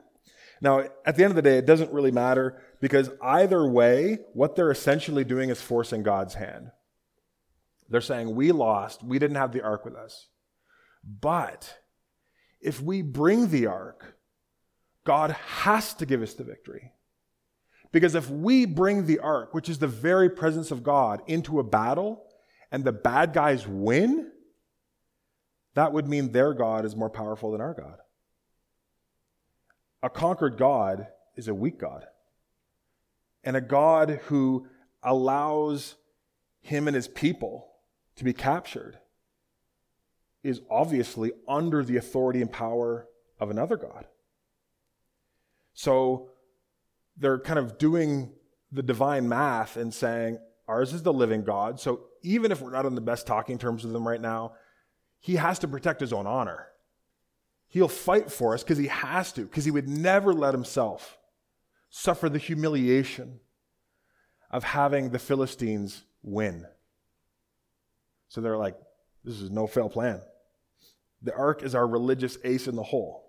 Now, 0.62 0.85
at 1.05 1.17
the 1.17 1.23
end 1.23 1.31
of 1.31 1.35
the 1.35 1.41
day, 1.41 1.57
it 1.57 1.65
doesn't 1.65 1.91
really 1.91 2.12
matter 2.12 2.62
because 2.79 3.09
either 3.21 3.67
way, 3.67 4.19
what 4.33 4.55
they're 4.55 4.71
essentially 4.71 5.23
doing 5.23 5.50
is 5.50 5.62
forcing 5.62 6.03
God's 6.03 6.35
hand. 6.35 6.71
They're 7.89 8.01
saying, 8.01 8.33
We 8.33 8.51
lost, 8.51 9.03
we 9.03 9.19
didn't 9.19 9.35
have 9.35 9.51
the 9.51 9.62
ark 9.62 9.85
with 9.85 9.95
us. 9.95 10.27
But 11.03 11.77
if 12.62 12.81
we 12.81 13.01
bring 13.01 13.50
the 13.50 13.67
ark, 13.67 14.15
God 15.05 15.31
has 15.31 15.93
to 15.95 16.05
give 16.05 16.21
us 16.21 16.33
the 16.33 16.45
victory. 16.45 16.91
Because 17.91 18.15
if 18.15 18.29
we 18.29 18.65
bring 18.65 19.05
the 19.05 19.19
ark, 19.19 19.53
which 19.53 19.69
is 19.69 19.79
the 19.79 19.88
very 19.88 20.29
presence 20.29 20.71
of 20.71 20.81
God, 20.81 21.21
into 21.27 21.59
a 21.59 21.63
battle, 21.63 22.25
and 22.71 22.83
the 22.83 22.91
bad 22.91 23.33
guys 23.33 23.67
win, 23.67 24.31
that 25.75 25.93
would 25.93 26.07
mean 26.07 26.31
their 26.31 26.53
God 26.53 26.85
is 26.85 26.95
more 26.95 27.09
powerful 27.09 27.51
than 27.51 27.61
our 27.61 27.73
God. 27.73 27.97
A 30.01 30.09
conquered 30.09 30.57
God 30.57 31.07
is 31.35 31.47
a 31.47 31.53
weak 31.53 31.79
God. 31.79 32.05
And 33.43 33.55
a 33.55 33.61
God 33.61 34.21
who 34.25 34.67
allows 35.01 35.95
him 36.61 36.87
and 36.87 36.95
his 36.95 37.07
people 37.07 37.67
to 38.15 38.23
be 38.23 38.33
captured 38.33 38.99
is 40.43 40.61
obviously 40.69 41.31
under 41.47 41.83
the 41.83 41.97
authority 41.97 42.41
and 42.41 42.51
power 42.51 43.07
of 43.39 43.49
another 43.49 43.77
God. 43.77 44.05
So 45.73 46.29
they're 47.17 47.39
kind 47.39 47.59
of 47.59 47.77
doing 47.77 48.31
the 48.71 48.83
divine 48.83 49.27
math 49.27 49.77
and 49.77 49.93
saying, 49.93 50.37
ours 50.67 50.93
is 50.93 51.03
the 51.03 51.13
living 51.13 51.43
God. 51.43 51.79
So 51.79 52.01
even 52.21 52.51
if 52.51 52.61
we're 52.61 52.71
not 52.71 52.85
on 52.85 52.95
the 52.95 53.01
best 53.01 53.27
talking 53.27 53.57
terms 53.57 53.83
with 53.83 53.93
them 53.93 54.07
right 54.07 54.21
now, 54.21 54.53
he 55.23 55.37
has 55.37 55.57
to 55.59 55.69
protect 55.69 56.01
his 56.01 56.11
own 56.11 56.27
honor. 56.27 56.67
He'll 57.69 57.87
fight 57.87 58.29
for 58.29 58.53
us 58.53 58.61
because 58.61 58.77
he 58.77 58.87
has 58.87 59.31
to, 59.31 59.43
because 59.43 59.63
he 59.63 59.71
would 59.71 59.87
never 59.87 60.33
let 60.33 60.53
himself 60.53 61.17
suffer 61.89 62.27
the 62.27 62.37
humiliation 62.37 63.39
of 64.51 64.65
having 64.65 65.11
the 65.11 65.19
Philistines 65.19 66.03
win. 66.23 66.65
So 68.27 68.41
they're 68.41 68.57
like, 68.57 68.75
this 69.23 69.39
is 69.39 69.49
no 69.49 69.65
fail 69.65 69.87
plan. 69.87 70.19
The 71.21 71.33
ark 71.33 71.63
is 71.63 71.73
our 71.73 71.87
religious 71.87 72.37
ace 72.43 72.67
in 72.67 72.75
the 72.75 72.83
hole. 72.83 73.23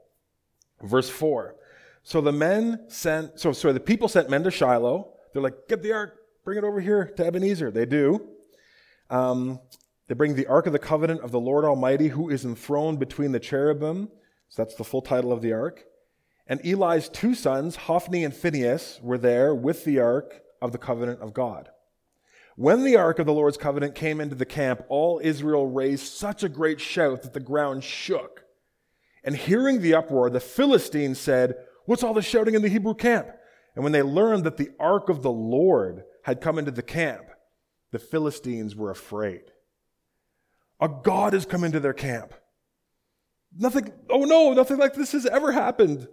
Verse 0.82 1.08
4. 1.08 1.54
So 2.02 2.20
the 2.20 2.32
men 2.32 2.86
sent, 2.88 3.38
so 3.38 3.52
sorry, 3.52 3.72
the 3.72 3.78
people 3.78 4.08
sent 4.08 4.28
men 4.28 4.42
to 4.42 4.50
Shiloh. 4.50 5.12
They're 5.32 5.42
like, 5.42 5.68
get 5.68 5.80
the 5.80 5.92
ark, 5.92 6.18
bring 6.44 6.58
it 6.58 6.64
over 6.64 6.80
here 6.80 7.12
to 7.16 7.24
Ebenezer. 7.24 7.70
They 7.70 7.86
do. 7.86 8.30
Um, 9.10 9.60
they 10.08 10.14
bring 10.14 10.34
the 10.34 10.46
ark 10.46 10.66
of 10.66 10.72
the 10.72 10.78
covenant 10.78 11.22
of 11.22 11.30
the 11.30 11.40
Lord 11.40 11.64
Almighty, 11.64 12.08
who 12.08 12.28
is 12.28 12.44
enthroned 12.44 12.98
between 12.98 13.32
the 13.32 13.40
cherubim. 13.40 14.08
So 14.48 14.62
that's 14.62 14.74
the 14.74 14.84
full 14.84 15.02
title 15.02 15.32
of 15.32 15.40
the 15.40 15.52
ark. 15.52 15.84
And 16.46 16.60
Eli's 16.64 17.08
two 17.08 17.34
sons, 17.34 17.76
Hophni 17.76 18.22
and 18.22 18.34
Phinehas, 18.34 19.00
were 19.02 19.16
there 19.16 19.54
with 19.54 19.84
the 19.84 19.98
ark 19.98 20.42
of 20.60 20.72
the 20.72 20.78
covenant 20.78 21.20
of 21.20 21.32
God. 21.32 21.70
When 22.56 22.84
the 22.84 22.96
ark 22.96 23.18
of 23.18 23.26
the 23.26 23.32
Lord's 23.32 23.56
covenant 23.56 23.94
came 23.94 24.20
into 24.20 24.34
the 24.34 24.44
camp, 24.44 24.84
all 24.88 25.20
Israel 25.24 25.66
raised 25.66 26.06
such 26.06 26.42
a 26.42 26.48
great 26.48 26.80
shout 26.80 27.22
that 27.22 27.32
the 27.32 27.40
ground 27.40 27.82
shook. 27.82 28.44
And 29.24 29.34
hearing 29.34 29.80
the 29.80 29.94
uproar, 29.94 30.28
the 30.28 30.38
Philistines 30.38 31.18
said, 31.18 31.56
What's 31.86 32.02
all 32.02 32.14
the 32.14 32.22
shouting 32.22 32.54
in 32.54 32.62
the 32.62 32.68
Hebrew 32.68 32.94
camp? 32.94 33.28
And 33.74 33.82
when 33.82 33.92
they 33.92 34.02
learned 34.02 34.44
that 34.44 34.56
the 34.56 34.70
ark 34.78 35.08
of 35.08 35.22
the 35.22 35.32
Lord 35.32 36.04
had 36.22 36.40
come 36.40 36.58
into 36.58 36.70
the 36.70 36.82
camp, 36.82 37.24
the 37.90 37.98
Philistines 37.98 38.76
were 38.76 38.90
afraid. 38.90 39.42
A 40.80 40.88
God 40.88 41.32
has 41.32 41.46
come 41.46 41.64
into 41.64 41.80
their 41.80 41.92
camp. 41.92 42.34
Nothing, 43.56 43.92
oh 44.10 44.24
no, 44.24 44.52
nothing 44.52 44.78
like 44.78 44.94
this 44.94 45.12
has 45.12 45.26
ever 45.26 45.52
happened. 45.52 46.08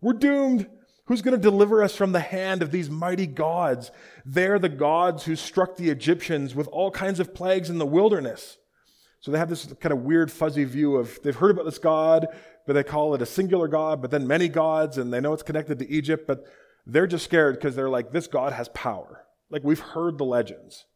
We're 0.00 0.14
doomed. 0.14 0.68
Who's 1.06 1.22
going 1.22 1.36
to 1.36 1.42
deliver 1.42 1.82
us 1.82 1.96
from 1.96 2.12
the 2.12 2.20
hand 2.20 2.62
of 2.62 2.70
these 2.70 2.88
mighty 2.88 3.26
gods? 3.26 3.90
They're 4.24 4.60
the 4.60 4.68
gods 4.68 5.24
who 5.24 5.34
struck 5.34 5.76
the 5.76 5.90
Egyptians 5.90 6.54
with 6.54 6.68
all 6.68 6.90
kinds 6.92 7.18
of 7.18 7.34
plagues 7.34 7.68
in 7.68 7.78
the 7.78 7.86
wilderness. 7.86 8.58
So 9.20 9.30
they 9.30 9.38
have 9.38 9.48
this 9.50 9.66
kind 9.80 9.92
of 9.92 10.02
weird, 10.02 10.30
fuzzy 10.30 10.64
view 10.64 10.96
of 10.96 11.18
they've 11.22 11.34
heard 11.34 11.50
about 11.50 11.64
this 11.64 11.78
God, 11.78 12.28
but 12.66 12.74
they 12.74 12.84
call 12.84 13.14
it 13.14 13.22
a 13.22 13.26
singular 13.26 13.68
God, 13.68 14.00
but 14.00 14.10
then 14.10 14.26
many 14.26 14.48
gods, 14.48 14.98
and 14.98 15.12
they 15.12 15.20
know 15.20 15.32
it's 15.32 15.42
connected 15.42 15.78
to 15.80 15.90
Egypt, 15.90 16.26
but 16.26 16.44
they're 16.86 17.06
just 17.06 17.24
scared 17.24 17.56
because 17.56 17.76
they're 17.76 17.90
like, 17.90 18.12
this 18.12 18.26
God 18.26 18.52
has 18.52 18.68
power. 18.68 19.26
Like 19.50 19.64
we've 19.64 19.80
heard 19.80 20.16
the 20.16 20.24
legends. 20.24 20.86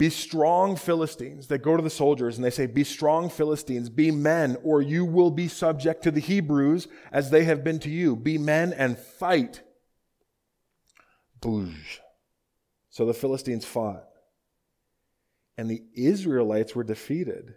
Be 0.00 0.08
strong, 0.08 0.76
Philistines. 0.76 1.48
They 1.48 1.58
go 1.58 1.76
to 1.76 1.82
the 1.82 1.90
soldiers 1.90 2.36
and 2.36 2.44
they 2.44 2.48
say, 2.48 2.64
Be 2.64 2.84
strong, 2.84 3.28
Philistines. 3.28 3.90
Be 3.90 4.10
men, 4.10 4.56
or 4.64 4.80
you 4.80 5.04
will 5.04 5.30
be 5.30 5.46
subject 5.46 6.02
to 6.04 6.10
the 6.10 6.22
Hebrews 6.22 6.88
as 7.12 7.28
they 7.28 7.44
have 7.44 7.62
been 7.62 7.78
to 7.80 7.90
you. 7.90 8.16
Be 8.16 8.38
men 8.38 8.72
and 8.72 8.98
fight. 8.98 9.60
Boosh. 11.42 11.98
So 12.88 13.04
the 13.04 13.12
Philistines 13.12 13.66
fought. 13.66 14.06
And 15.58 15.70
the 15.70 15.82
Israelites 15.94 16.74
were 16.74 16.82
defeated. 16.82 17.56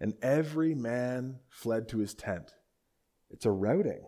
And 0.00 0.14
every 0.22 0.74
man 0.74 1.38
fled 1.50 1.88
to 1.90 1.98
his 1.98 2.14
tent. 2.14 2.50
It's 3.30 3.46
a 3.46 3.52
routing. 3.52 4.02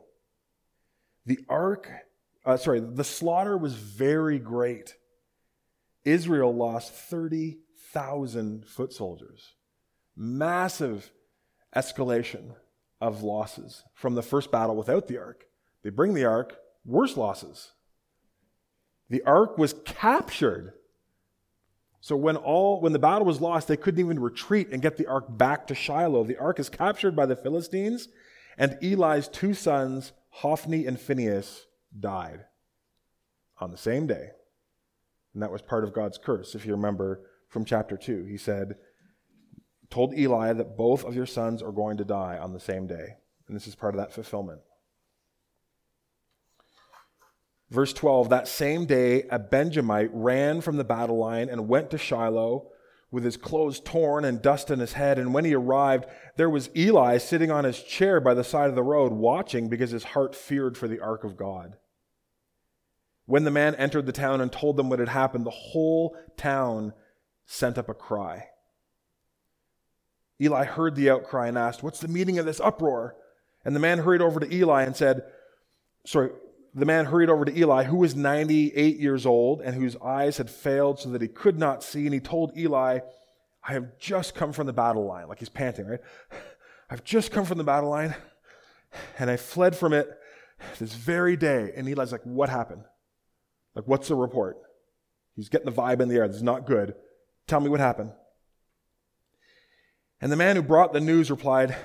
The 1.25 1.39
ark, 1.49 1.93
uh, 2.45 2.57
sorry, 2.57 2.81
the 2.81 3.05
slaughter 3.05 3.57
was 3.57 3.75
very 3.75 4.41
great. 4.41 4.97
Israel 6.07 6.55
lost 6.55 6.93
30,000 6.93 8.65
foot 8.65 8.93
soldiers. 8.93 9.55
Massive 10.17 11.11
escalation 11.75 12.55
of 13.01 13.23
losses 13.23 13.83
from 13.93 14.15
the 14.15 14.23
first 14.23 14.51
battle 14.51 14.77
without 14.77 15.09
the 15.09 15.19
ark. 15.19 15.47
They 15.83 15.91
bring 15.91 16.15
the 16.15 16.25
ark, 16.25 16.57
worse 16.85 17.17
losses. 17.17 17.73
The 19.11 19.23
ark 19.25 19.59
was 19.59 19.75
captured. 19.85 20.73
So 22.01 22.17
when 22.17 22.37
all 22.37 22.81
when 22.81 22.93
the 22.93 22.99
battle 22.99 23.27
was 23.27 23.41
lost, 23.41 23.67
they 23.69 23.77
couldn't 23.77 24.01
even 24.01 24.21
retreat 24.21 24.69
and 24.71 24.81
get 24.81 24.97
the 24.97 25.07
ark 25.07 25.25
back 25.29 25.67
to 25.67 25.75
Shiloh. 25.75 26.25
The 26.25 26.39
ark 26.39 26.61
is 26.61 26.69
captured 26.69 27.17
by 27.17 27.27
the 27.27 27.37
Philistines, 27.37 28.09
and 28.57 28.79
Eli's 28.81 29.29
two 29.29 29.55
sons, 29.55 30.13
Hophni 30.31 30.87
and 30.87 31.01
Phinehas, 31.01 31.67
died 31.99 32.45
on 33.59 33.73
the 33.73 33.77
same 33.77 34.07
day. 34.07 34.31
And 35.37 35.43
that 35.43 35.53
was 35.53 35.61
part 35.61 35.85
of 35.85 35.93
God's 35.93 36.17
curse, 36.17 36.55
if 36.55 36.65
you 36.65 36.73
remember 36.73 37.21
from 37.51 37.67
chapter 37.67 37.99
2. 37.99 38.25
He 38.25 38.39
said, 38.39 38.77
told 39.91 40.17
Eli 40.17 40.55
that 40.55 40.79
both 40.79 41.05
of 41.05 41.15
your 41.15 41.27
sons 41.27 41.63
are 41.63 41.73
going 41.73 41.99
to 41.99 42.07
die 42.07 42.39
on 42.39 42.55
the 42.55 42.59
same 42.59 42.87
day. 42.87 43.17
And 43.47 43.55
this 43.55 43.67
is 43.67 43.75
part 43.75 43.95
of 43.95 43.99
that 43.99 44.15
fulfillment. 44.15 44.61
Verse 47.69 47.93
12 47.93 48.31
That 48.31 48.49
same 48.49 48.87
day, 48.87 49.25
a 49.31 49.39
Benjamite 49.39 50.09
ran 50.15 50.63
from 50.63 50.79
the 50.79 50.85
battle 50.85 51.19
line 51.19 51.51
and 51.51 51.69
went 51.69 51.91
to 51.91 51.99
Shiloh 51.99 52.69
with 53.11 53.23
his 53.23 53.37
clothes 53.37 53.79
torn 53.79 54.25
and 54.25 54.41
dust 54.41 54.71
on 54.71 54.79
his 54.79 54.95
head. 54.95 55.19
And 55.19 55.35
when 55.35 55.45
he 55.45 55.53
arrived, 55.53 56.07
there 56.37 56.49
was 56.49 56.71
Eli 56.75 57.19
sitting 57.19 57.51
on 57.51 57.65
his 57.65 57.83
chair 57.83 58.21
by 58.21 58.33
the 58.33 58.43
side 58.43 58.71
of 58.71 58.75
the 58.75 58.83
road, 58.83 59.13
watching 59.13 59.69
because 59.69 59.91
his 59.91 60.05
heart 60.05 60.35
feared 60.35 60.79
for 60.79 60.89
the 60.89 61.01
ark 61.01 61.25
of 61.25 61.37
God. 61.37 61.77
When 63.27 63.45
the 63.45 63.51
man 63.51 63.75
entered 63.75 64.07
the 64.07 64.13
town 64.13 64.41
and 64.41 64.53
told 64.53 64.77
them 64.77 64.89
what 64.89 65.01
had 65.01 65.09
happened, 65.09 65.45
the 65.45 65.51
whole 65.51 66.17
town 66.37 66.95
sent 67.45 67.77
up 67.77 67.89
a 67.89 67.95
cry. 67.95 68.49
Eli 70.41 70.65
heard 70.65 70.95
the 70.95 71.11
outcry 71.11 71.49
and 71.49 71.59
asked, 71.59 71.83
What's 71.83 72.01
the 72.01 72.09
meaning 72.09 72.39
of 72.39 72.47
this 72.47 72.61
uproar? 72.61 73.17
And 73.65 73.75
the 73.75 73.81
man 73.81 73.99
hurried 73.99 74.23
over 74.23 74.39
to 74.39 74.55
Eli 74.55 74.83
and 74.83 74.95
said, 74.95 75.25
Sorry, 76.05 76.31
the 76.75 76.85
man 76.85 77.07
hurried 77.07 77.31
over 77.31 77.45
to 77.45 77.59
Eli, 77.59 77.85
who 77.85 77.97
was 77.97 78.15
98 78.15 78.99
years 78.99 79.27
old 79.27 79.61
and 79.61 79.75
whose 79.75 79.97
eyes 79.97 80.37
had 80.37 80.51
failed 80.51 81.01
so 81.01 81.09
that 81.11 81.23
he 81.23 81.29
could 81.29 81.59
not 81.59 81.83
see. 81.83 82.05
And 82.05 82.15
he 82.15 82.21
told 82.21 82.57
Eli, 82.57 83.01
I 83.67 83.73
have 83.73 83.99
just 83.99 84.35
come 84.35 84.53
from 84.53 84.67
the 84.67 84.73
battle 84.73 85.07
line. 85.07 85.27
Like 85.27 85.41
he's 85.41 85.49
panting, 85.49 85.87
right? 85.87 86.01
I've 86.91 87.03
just 87.03 87.33
come 87.33 87.45
from 87.45 87.59
the 87.59 87.65
battle 87.65 87.91
line 87.91 88.15
and 89.19 89.29
I 89.29 89.37
fled 89.37 89.75
from 89.75 89.93
it 89.93 90.09
this 90.79 90.95
very 90.95 91.37
day. 91.37 91.73
And 91.75 91.89
Eli's 91.89 92.13
like, 92.13 92.23
What 92.23 92.51
happened? 92.51 92.85
Like, 93.77 93.87
what's 93.87 94.09
the 94.09 94.15
report? 94.15 94.57
He's 95.35 95.51
getting 95.51 95.67
the 95.67 95.83
vibe 95.83 96.01
in 96.01 96.09
the 96.09 96.17
air. 96.17 96.27
This 96.27 96.39
is 96.39 96.43
not 96.43 96.67
good. 96.67 96.95
Tell 97.47 97.61
me 97.61 97.69
what 97.69 97.79
happened. 97.79 98.11
And 100.19 100.33
the 100.33 100.37
man 100.37 100.57
who 100.57 100.63
brought 100.63 100.95
the 100.95 101.01
news 101.01 101.31
replied, 101.31 101.77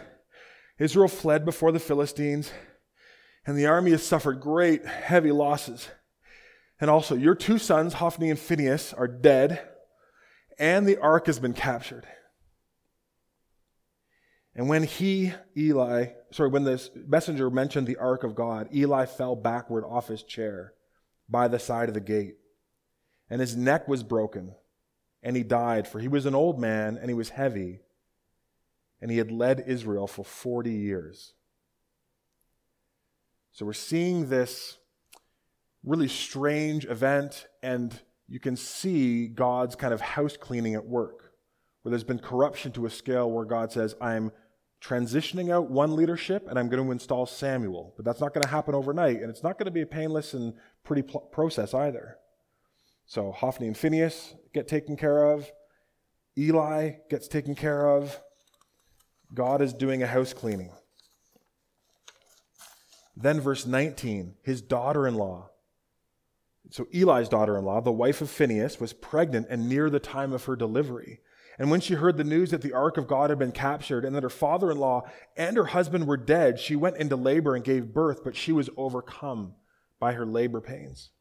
Israel 0.79 1.09
fled 1.09 1.43
before 1.43 1.73
the 1.73 1.79
Philistines, 1.79 2.49
and 3.45 3.57
the 3.57 3.65
army 3.65 3.91
has 3.91 4.03
suffered 4.03 4.39
great, 4.39 4.85
heavy 4.85 5.33
losses. 5.33 5.89
And 6.79 6.89
also, 6.89 7.13
your 7.13 7.35
two 7.35 7.57
sons, 7.57 7.95
Hophni 7.95 8.29
and 8.29 8.39
Phinehas, 8.39 8.93
are 8.93 9.07
dead, 9.07 9.61
and 10.57 10.87
the 10.87 10.97
ark 10.97 11.25
has 11.25 11.39
been 11.39 11.53
captured. 11.53 12.07
And 14.55 14.69
when 14.69 14.83
he, 14.83 15.33
Eli, 15.57 16.07
sorry, 16.31 16.49
when 16.49 16.63
this 16.63 16.89
messenger 16.95 17.49
mentioned 17.49 17.85
the 17.85 17.97
ark 17.97 18.23
of 18.23 18.33
God, 18.33 18.69
Eli 18.73 19.05
fell 19.05 19.35
backward 19.35 19.83
off 19.83 20.07
his 20.07 20.23
chair 20.23 20.73
by 21.31 21.47
the 21.47 21.57
side 21.57 21.87
of 21.87 21.95
the 21.95 22.01
gate. 22.01 22.35
And 23.29 23.39
his 23.39 23.55
neck 23.55 23.87
was 23.87 24.03
broken, 24.03 24.53
and 25.23 25.35
he 25.37 25.43
died, 25.43 25.87
for 25.87 25.99
he 25.99 26.09
was 26.09 26.25
an 26.25 26.35
old 26.35 26.59
man, 26.59 26.97
and 26.97 27.09
he 27.09 27.13
was 27.13 27.29
heavy, 27.29 27.79
and 29.01 29.09
he 29.09 29.17
had 29.17 29.31
led 29.31 29.63
Israel 29.65 30.05
for 30.05 30.25
40 30.25 30.69
years. 30.69 31.33
So 33.53 33.65
we're 33.65 33.73
seeing 33.73 34.27
this 34.27 34.77
really 35.83 36.09
strange 36.09 36.85
event, 36.85 37.47
and 37.63 37.97
you 38.27 38.39
can 38.39 38.55
see 38.55 39.27
God's 39.27 39.75
kind 39.75 39.93
of 39.93 40.01
house 40.01 40.37
cleaning 40.37 40.75
at 40.75 40.85
work, 40.85 41.33
where 41.81 41.89
there's 41.89 42.03
been 42.03 42.19
corruption 42.19 42.71
to 42.73 42.85
a 42.85 42.89
scale 42.89 43.31
where 43.31 43.45
God 43.45 43.71
says, 43.71 43.95
I'm 44.01 44.31
transitioning 44.83 45.51
out 45.51 45.69
one 45.69 45.95
leadership 45.95 46.47
and 46.49 46.57
I'm 46.57 46.69
going 46.69 46.83
to 46.83 46.91
install 46.91 47.25
Samuel. 47.25 47.93
But 47.95 48.05
that's 48.05 48.19
not 48.19 48.33
going 48.33 48.43
to 48.43 48.49
happen 48.49 48.73
overnight, 48.73 49.21
and 49.21 49.29
it's 49.29 49.43
not 49.43 49.57
going 49.57 49.65
to 49.65 49.71
be 49.71 49.81
a 49.81 49.85
painless 49.85 50.33
and 50.33 50.53
pretty 50.83 51.03
pl- 51.03 51.21
process 51.31 51.73
either. 51.73 52.17
So 53.05 53.31
Hophni 53.31 53.67
and 53.67 53.77
Phinehas 53.77 54.35
get 54.53 54.67
taken 54.67 54.95
care 54.95 55.31
of, 55.31 55.51
Eli 56.37 56.93
gets 57.09 57.27
taken 57.27 57.55
care 57.55 57.89
of. 57.89 58.19
God 59.33 59.61
is 59.61 59.73
doing 59.73 60.03
a 60.03 60.07
house 60.07 60.33
cleaning. 60.33 60.71
Then, 63.15 63.39
verse 63.39 63.65
19, 63.65 64.35
his 64.41 64.61
daughter 64.61 65.07
in 65.07 65.15
law. 65.15 65.49
So, 66.69 66.87
Eli's 66.93 67.27
daughter 67.27 67.57
in 67.57 67.65
law, 67.65 67.81
the 67.81 67.91
wife 67.91 68.21
of 68.21 68.29
Phinehas, 68.29 68.79
was 68.79 68.93
pregnant 68.93 69.47
and 69.49 69.67
near 69.67 69.89
the 69.89 69.99
time 69.99 70.31
of 70.31 70.45
her 70.45 70.55
delivery. 70.55 71.19
And 71.61 71.69
when 71.69 71.79
she 71.79 71.93
heard 71.93 72.17
the 72.17 72.23
news 72.23 72.49
that 72.49 72.63
the 72.63 72.73
ark 72.73 72.97
of 72.97 73.05
God 73.05 73.29
had 73.29 73.37
been 73.37 73.51
captured 73.51 74.03
and 74.03 74.15
that 74.15 74.23
her 74.23 74.31
father 74.31 74.71
in 74.71 74.79
law 74.79 75.03
and 75.37 75.55
her 75.55 75.65
husband 75.65 76.07
were 76.07 76.17
dead, 76.17 76.59
she 76.59 76.75
went 76.75 76.97
into 76.97 77.15
labor 77.15 77.53
and 77.53 77.63
gave 77.63 77.93
birth, 77.93 78.23
but 78.23 78.35
she 78.35 78.51
was 78.51 78.71
overcome 78.77 79.53
by 79.99 80.13
her 80.13 80.25
labor 80.25 80.59
pains. 80.59 81.11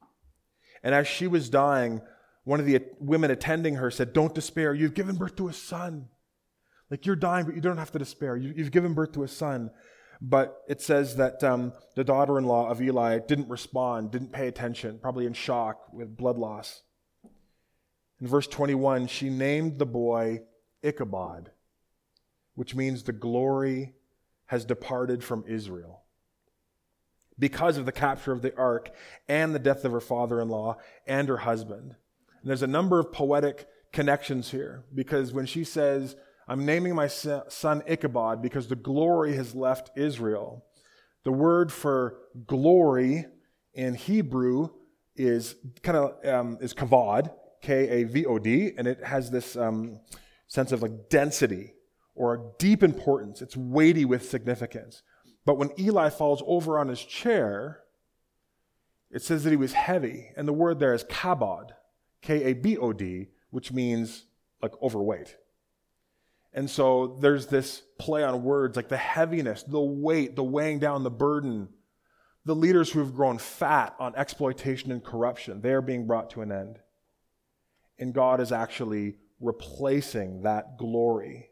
And 0.83 0.95
as 0.95 1.07
she 1.07 1.27
was 1.27 1.51
dying, 1.51 2.01
one 2.45 2.59
of 2.59 2.65
the 2.65 2.81
women 2.99 3.31
attending 3.31 3.75
her 3.75 3.91
said, 3.91 4.15
Don't 4.15 4.35
despair. 4.35 4.73
You've 4.73 4.95
given 4.95 5.17
birth 5.17 5.37
to 5.37 5.49
a 5.49 5.53
son. 5.53 6.09
Like 6.91 7.05
you're 7.05 7.17
dying, 7.17 7.45
but 7.45 7.55
you 7.55 7.61
don't 7.61 7.77
have 7.77 7.93
to 7.93 7.99
despair. 7.99 8.35
You, 8.35 8.55
have 8.65 8.73
given 8.73 8.95
birth 8.95 9.13
to 9.13 9.25
a 9.25 9.29
son. 9.29 9.71
But 10.23 10.63
it 10.67 10.81
says 10.81 11.17
that 11.17 11.45
um, 11.45 11.75
the 11.97 12.05
daughter 12.05 12.39
in 12.39 12.45
law 12.47 12.71
of 12.71 12.81
Eli 12.81 13.19
didn't 13.19 13.51
respond, 13.51 14.11
didn't 14.11 14.33
pay 14.33 14.49
attention, 14.49 15.01
probably 15.03 15.27
in 15.27 15.35
shock 15.35 15.93
with 15.93 16.17
blood 16.17 16.39
loss. 16.39 16.81
In 18.21 18.27
verse 18.27 18.47
21, 18.47 19.07
she 19.07 19.31
named 19.31 19.79
the 19.79 19.87
boy 19.87 20.41
Ichabod, 20.83 21.51
which 22.55 22.75
means 22.75 23.03
the 23.03 23.13
glory 23.13 23.95
has 24.47 24.65
departed 24.65 25.25
from 25.25 25.45
Israel. 25.47 26.03
Because 27.39 27.79
of 27.79 27.87
the 27.87 27.93
capture 27.93 28.33
of 28.33 28.43
the 28.43 28.55
ark 28.57 28.91
and 29.29 29.55
the 29.55 29.59
death 29.59 29.85
of 29.85 29.93
her 29.93 30.01
father 30.01 30.41
in 30.41 30.49
law 30.49 30.77
and 31.07 31.29
her 31.29 31.39
husband. 31.39 31.95
And 32.41 32.49
there's 32.49 32.63
a 32.63 32.67
number 32.67 32.99
of 32.99 33.13
poetic 33.13 33.67
connections 33.93 34.51
here 34.51 34.85
because 34.95 35.33
when 35.33 35.47
she 35.47 35.65
says, 35.65 36.17
I'm 36.47 36.67
naming 36.67 36.95
my 36.95 37.07
son 37.07 37.83
Ichabod 37.87 38.43
because 38.43 38.67
the 38.67 38.77
glory 38.77 39.37
has 39.37 39.55
left 39.55 39.91
Israel. 39.97 40.65
The 41.25 41.33
word 41.33 41.73
for 41.73 42.19
glory 42.47 43.27
in 43.73 43.95
Hebrew 43.95 44.71
is 45.15 45.55
kind 45.83 45.97
of 45.97 46.27
um, 46.27 46.59
is 46.61 46.75
kavod, 46.75 47.31
K 47.61 47.89
A 47.89 48.05
V 48.05 48.27
O 48.27 48.39
D, 48.39 48.73
and 48.77 48.87
it 48.87 49.05
has 49.05 49.31
this 49.31 49.57
um, 49.57 50.01
sense 50.47 50.73
of 50.73 50.83
like 50.83 51.09
density 51.09 51.75
or 52.15 52.53
deep 52.59 52.83
importance. 52.83 53.43
It's 53.43 53.57
weighty 53.57 54.05
with 54.05 54.29
significance. 54.29 55.03
But 55.45 55.59
when 55.59 55.71
Eli 55.79 56.11
falls 56.11 56.43
over 56.47 56.79
on 56.79 56.89
his 56.89 57.05
chair, 57.05 57.81
it 59.11 59.23
says 59.23 59.45
that 59.45 59.51
he 59.51 59.57
was 59.57 59.73
heavy, 59.73 60.31
and 60.37 60.47
the 60.47 60.53
word 60.53 60.79
there 60.79 60.95
is 60.95 61.05
kabod, 61.05 61.71
K 62.23 62.45
A 62.45 62.53
B 62.53 62.77
O 62.77 62.93
D, 62.93 63.29
which 63.51 63.73
means 63.73 64.25
like 64.63 64.73
overweight. 64.83 65.37
And 66.53 66.69
so 66.69 67.19
there's 67.21 67.47
this 67.47 67.83
play 67.99 68.25
on 68.25 68.43
words 68.43 68.77
like 68.77 68.89
the 68.89 68.97
heaviness, 68.97 69.63
the 69.63 69.81
weight, 69.81 70.35
the 70.35 70.43
weighing 70.43 70.79
down, 70.79 71.05
the 71.05 71.11
burden. 71.11 71.69
The 72.47 72.55
leaders 72.55 72.91
who 72.91 73.01
have 73.01 73.15
grown 73.15 73.37
fat 73.37 73.95
on 73.99 74.17
exploitation 74.17 74.91
and 74.91 75.05
corruption, 75.05 75.61
they 75.61 75.73
are 75.73 75.83
being 75.83 76.07
brought 76.07 76.31
to 76.31 76.41
an 76.41 76.51
end. 76.51 76.79
And 78.01 78.13
God 78.13 78.41
is 78.41 78.51
actually 78.51 79.17
replacing 79.41 80.43
that 80.43 80.79
glory 80.79 81.51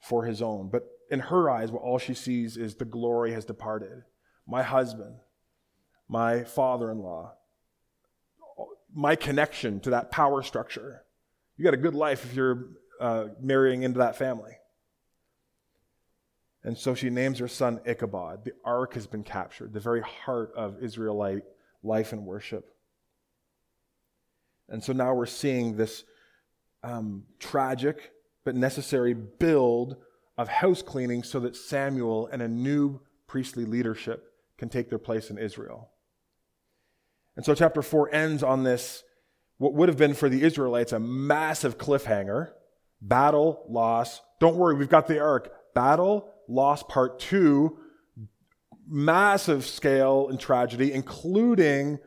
for 0.00 0.24
his 0.24 0.40
own. 0.40 0.70
But 0.70 0.84
in 1.10 1.20
her 1.20 1.50
eyes, 1.50 1.70
what 1.70 1.82
all 1.82 1.98
she 1.98 2.14
sees 2.14 2.56
is 2.56 2.76
the 2.76 2.84
glory 2.84 3.32
has 3.32 3.44
departed. 3.44 4.04
My 4.46 4.62
husband, 4.62 5.16
my 6.08 6.44
father 6.44 6.90
in 6.90 6.98
law, 6.98 7.34
my 8.94 9.16
connection 9.16 9.80
to 9.80 9.90
that 9.90 10.10
power 10.10 10.42
structure. 10.42 11.02
You 11.56 11.64
got 11.64 11.74
a 11.74 11.78
good 11.78 11.94
life 11.94 12.24
if 12.24 12.34
you're 12.34 12.68
uh, 13.00 13.26
marrying 13.40 13.82
into 13.82 13.98
that 13.98 14.16
family. 14.16 14.52
And 16.62 16.78
so 16.78 16.94
she 16.94 17.10
names 17.10 17.40
her 17.40 17.48
son 17.48 17.80
Ichabod. 17.84 18.44
The 18.44 18.52
ark 18.64 18.94
has 18.94 19.06
been 19.06 19.22
captured, 19.22 19.72
the 19.72 19.80
very 19.80 20.00
heart 20.00 20.52
of 20.56 20.82
Israelite 20.82 21.42
life 21.82 22.12
and 22.12 22.24
worship. 22.24 22.73
And 24.68 24.82
so 24.82 24.92
now 24.92 25.14
we're 25.14 25.26
seeing 25.26 25.76
this 25.76 26.04
um, 26.82 27.24
tragic 27.38 28.12
but 28.44 28.54
necessary 28.54 29.14
build 29.14 29.96
of 30.36 30.48
house 30.48 30.82
cleaning 30.82 31.22
so 31.22 31.40
that 31.40 31.56
Samuel 31.56 32.28
and 32.32 32.42
a 32.42 32.48
new 32.48 33.00
priestly 33.26 33.64
leadership 33.64 34.32
can 34.58 34.68
take 34.68 34.88
their 34.88 34.98
place 34.98 35.30
in 35.30 35.38
Israel. 35.38 35.90
And 37.36 37.44
so 37.44 37.54
chapter 37.54 37.82
4 37.82 38.14
ends 38.14 38.42
on 38.42 38.64
this, 38.64 39.02
what 39.58 39.74
would 39.74 39.88
have 39.88 39.98
been 39.98 40.14
for 40.14 40.28
the 40.28 40.42
Israelites 40.42 40.92
a 40.92 40.98
massive 40.98 41.78
cliffhanger 41.78 42.52
Battle, 43.04 43.62
loss. 43.68 44.22
Don't 44.40 44.56
worry, 44.56 44.74
we've 44.74 44.88
got 44.88 45.06
the 45.06 45.20
ark. 45.20 45.52
Battle, 45.74 46.32
loss, 46.48 46.82
part 46.82 47.20
two. 47.20 47.78
Massive 48.88 49.66
scale 49.66 50.28
and 50.30 50.40
tragedy, 50.40 50.92
including 50.92 51.98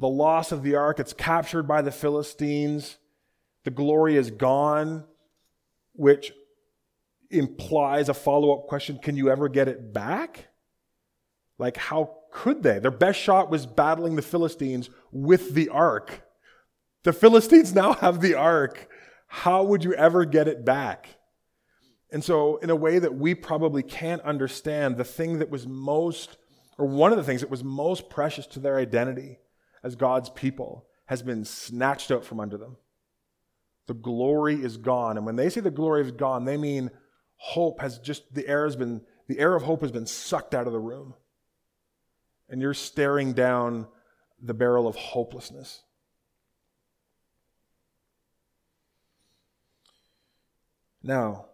the 0.00 0.08
loss 0.08 0.50
of 0.50 0.62
the 0.62 0.74
ark. 0.74 0.98
It's 0.98 1.12
captured 1.12 1.64
by 1.64 1.82
the 1.82 1.92
Philistines. 1.92 2.96
The 3.64 3.70
glory 3.70 4.16
is 4.16 4.30
gone, 4.30 5.04
which 5.92 6.32
implies 7.30 8.08
a 8.08 8.14
follow 8.14 8.52
up 8.52 8.66
question 8.66 8.98
can 8.98 9.14
you 9.14 9.30
ever 9.30 9.48
get 9.48 9.68
it 9.68 9.92
back? 9.92 10.48
Like, 11.58 11.76
how 11.76 12.16
could 12.32 12.62
they? 12.62 12.78
Their 12.78 12.90
best 12.90 13.20
shot 13.20 13.50
was 13.50 13.66
battling 13.66 14.16
the 14.16 14.22
Philistines 14.22 14.88
with 15.12 15.52
the 15.52 15.68
ark. 15.68 16.22
The 17.02 17.12
Philistines 17.12 17.74
now 17.74 17.92
have 17.92 18.22
the 18.22 18.34
ark. 18.34 18.88
How 19.26 19.62
would 19.62 19.84
you 19.84 19.92
ever 19.94 20.24
get 20.24 20.48
it 20.48 20.64
back? 20.64 21.18
And 22.10 22.24
so, 22.24 22.56
in 22.56 22.70
a 22.70 22.76
way 22.76 22.98
that 22.98 23.14
we 23.14 23.34
probably 23.34 23.82
can't 23.82 24.22
understand, 24.22 24.96
the 24.96 25.04
thing 25.04 25.38
that 25.38 25.50
was 25.50 25.66
most, 25.66 26.38
or 26.78 26.86
one 26.86 27.12
of 27.12 27.18
the 27.18 27.22
things 27.22 27.42
that 27.42 27.50
was 27.50 27.62
most 27.62 28.08
precious 28.08 28.46
to 28.48 28.58
their 28.58 28.78
identity 28.78 29.38
as 29.82 29.96
God's 29.96 30.30
people, 30.30 30.86
has 31.06 31.22
been 31.22 31.44
snatched 31.44 32.10
out 32.10 32.24
from 32.24 32.40
under 32.40 32.56
them. 32.56 32.76
The 33.86 33.94
glory 33.94 34.62
is 34.62 34.76
gone. 34.76 35.16
And 35.16 35.26
when 35.26 35.36
they 35.36 35.48
say 35.48 35.60
the 35.60 35.70
glory 35.70 36.02
is 36.02 36.12
gone, 36.12 36.44
they 36.44 36.56
mean 36.56 36.90
hope 37.36 37.80
has 37.80 37.98
just, 37.98 38.32
the 38.34 38.46
air 38.46 38.64
has 38.64 38.76
been, 38.76 39.00
the 39.26 39.38
air 39.38 39.56
of 39.56 39.62
hope 39.62 39.80
has 39.80 39.90
been 39.90 40.06
sucked 40.06 40.54
out 40.54 40.66
of 40.66 40.72
the 40.72 40.78
room. 40.78 41.14
And 42.48 42.60
you're 42.60 42.74
staring 42.74 43.32
down 43.32 43.86
the 44.40 44.54
barrel 44.54 44.86
of 44.86 44.94
hopelessness. 44.96 45.82
Now, 51.02 51.46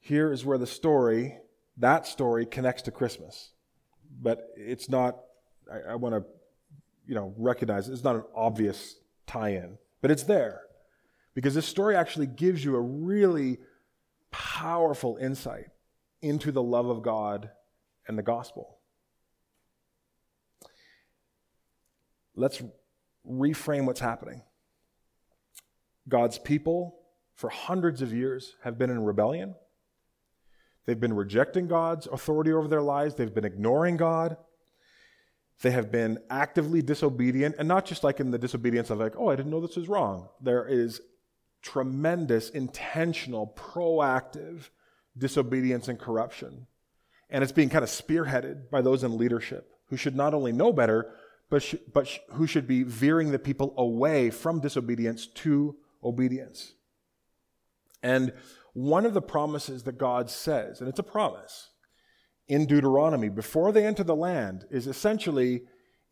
here 0.00 0.30
is 0.30 0.44
where 0.44 0.58
the 0.58 0.66
story, 0.66 1.38
that 1.78 2.06
story, 2.06 2.44
connects 2.46 2.82
to 2.82 2.90
Christmas. 2.90 3.52
But 4.20 4.50
it's 4.56 4.88
not, 4.88 5.18
I, 5.72 5.92
I 5.92 5.94
want 5.96 6.14
to, 6.14 6.24
you 7.06 7.14
know, 7.14 7.34
recognize 7.36 7.88
it's 7.88 8.04
not 8.04 8.16
an 8.16 8.24
obvious 8.34 8.96
tie 9.26 9.50
in, 9.50 9.78
but 10.00 10.10
it's 10.10 10.24
there. 10.24 10.62
Because 11.34 11.54
this 11.54 11.66
story 11.66 11.96
actually 11.96 12.26
gives 12.26 12.64
you 12.64 12.76
a 12.76 12.80
really 12.80 13.58
powerful 14.30 15.16
insight 15.20 15.66
into 16.22 16.52
the 16.52 16.62
love 16.62 16.88
of 16.88 17.02
God 17.02 17.50
and 18.06 18.16
the 18.16 18.22
gospel. 18.22 18.78
Let's 22.36 22.62
reframe 23.28 23.86
what's 23.86 24.00
happening. 24.00 24.42
God's 26.08 26.38
people 26.38 26.96
for 27.34 27.50
hundreds 27.50 28.02
of 28.02 28.12
years 28.12 28.56
have 28.62 28.78
been 28.78 28.90
in 28.90 29.04
rebellion. 29.04 29.54
They've 30.86 31.00
been 31.00 31.14
rejecting 31.14 31.66
God's 31.66 32.06
authority 32.06 32.52
over 32.52 32.68
their 32.68 32.82
lives. 32.82 33.14
They've 33.14 33.34
been 33.34 33.44
ignoring 33.44 33.96
God. 33.96 34.36
They 35.62 35.70
have 35.70 35.90
been 35.90 36.18
actively 36.30 36.82
disobedient, 36.82 37.56
and 37.58 37.68
not 37.68 37.86
just 37.86 38.04
like 38.04 38.20
in 38.20 38.30
the 38.30 38.38
disobedience 38.38 38.90
of, 38.90 38.98
like, 38.98 39.14
oh, 39.16 39.28
I 39.28 39.36
didn't 39.36 39.50
know 39.50 39.60
this 39.60 39.76
was 39.76 39.88
wrong. 39.88 40.28
There 40.40 40.66
is 40.66 41.00
tremendous, 41.62 42.50
intentional, 42.50 43.54
proactive 43.56 44.68
disobedience 45.16 45.88
and 45.88 45.98
corruption. 45.98 46.66
And 47.30 47.42
it's 47.42 47.52
being 47.52 47.70
kind 47.70 47.82
of 47.82 47.90
spearheaded 47.90 48.70
by 48.70 48.82
those 48.82 49.02
in 49.02 49.16
leadership 49.16 49.70
who 49.88 49.96
should 49.96 50.14
not 50.14 50.34
only 50.34 50.52
know 50.52 50.72
better, 50.72 51.14
but, 51.50 51.62
sh- 51.62 51.76
but 51.92 52.06
sh- 52.06 52.18
who 52.32 52.46
should 52.46 52.66
be 52.66 52.82
veering 52.82 53.30
the 53.30 53.38
people 53.38 53.74
away 53.78 54.30
from 54.30 54.60
disobedience 54.60 55.26
to 55.26 55.76
obedience. 56.02 56.74
And 58.02 58.32
one 58.74 59.06
of 59.06 59.14
the 59.14 59.22
promises 59.22 59.84
that 59.84 59.98
God 59.98 60.28
says, 60.28 60.80
and 60.80 60.88
it's 60.88 60.98
a 60.98 61.04
promise 61.04 61.70
in 62.48 62.66
Deuteronomy 62.66 63.28
before 63.28 63.72
they 63.72 63.86
enter 63.86 64.04
the 64.04 64.16
land, 64.16 64.66
is 64.70 64.86
essentially 64.86 65.62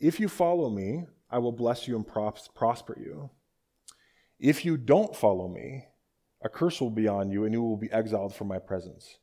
if 0.00 0.18
you 0.18 0.28
follow 0.28 0.68
me, 0.68 1.04
I 1.30 1.38
will 1.38 1.52
bless 1.52 1.86
you 1.86 1.96
and 1.96 2.06
prosper 2.06 2.96
you. 2.98 3.30
If 4.38 4.64
you 4.64 4.76
don't 4.76 5.14
follow 5.14 5.48
me, 5.48 5.86
a 6.42 6.48
curse 6.48 6.80
will 6.80 6.90
be 6.90 7.06
on 7.06 7.30
you 7.30 7.44
and 7.44 7.52
you 7.52 7.62
will 7.62 7.76
be 7.76 7.92
exiled 7.92 8.34
from 8.34 8.48
my 8.48 8.58
presence. 8.58 9.18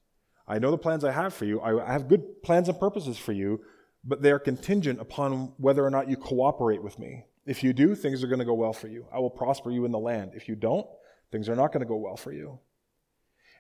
I 0.48 0.58
know 0.58 0.72
the 0.72 0.78
plans 0.78 1.04
I 1.04 1.12
have 1.12 1.34
for 1.34 1.46
you. 1.46 1.62
I 1.62 1.92
have 1.92 2.08
good 2.08 2.42
plans 2.42 2.70
and 2.70 2.80
purposes 2.80 3.18
for 3.18 3.34
you, 3.34 3.62
but 4.04 4.22
they 4.22 4.32
are 4.32 4.40
contingent 4.40 5.02
upon 5.02 5.54
whether 5.58 5.86
or 5.86 5.90
not 5.90 6.10
you 6.10 6.16
cooperate 6.16 6.82
with 6.82 6.98
me. 6.98 7.26
If 7.46 7.64
you 7.64 7.74
do, 7.74 7.94
things 7.94 8.24
are 8.24 8.28
going 8.28 8.40
to 8.40 8.46
go 8.46 8.54
well 8.54 8.74
for 8.74 8.88
you. 8.88 9.06
I 9.14 9.20
will 9.20 9.30
prosper 9.30 9.70
you 9.70 9.86
in 9.86 9.92
the 9.92 10.00
land. 10.00 10.32
If 10.36 10.48
you 10.48 10.56
don't, 10.56 10.88
Things 11.32 11.48
are 11.48 11.56
not 11.56 11.72
going 11.72 11.82
to 11.82 11.88
go 11.88 11.96
well 11.96 12.18
for 12.18 12.32
you. 12.32 12.60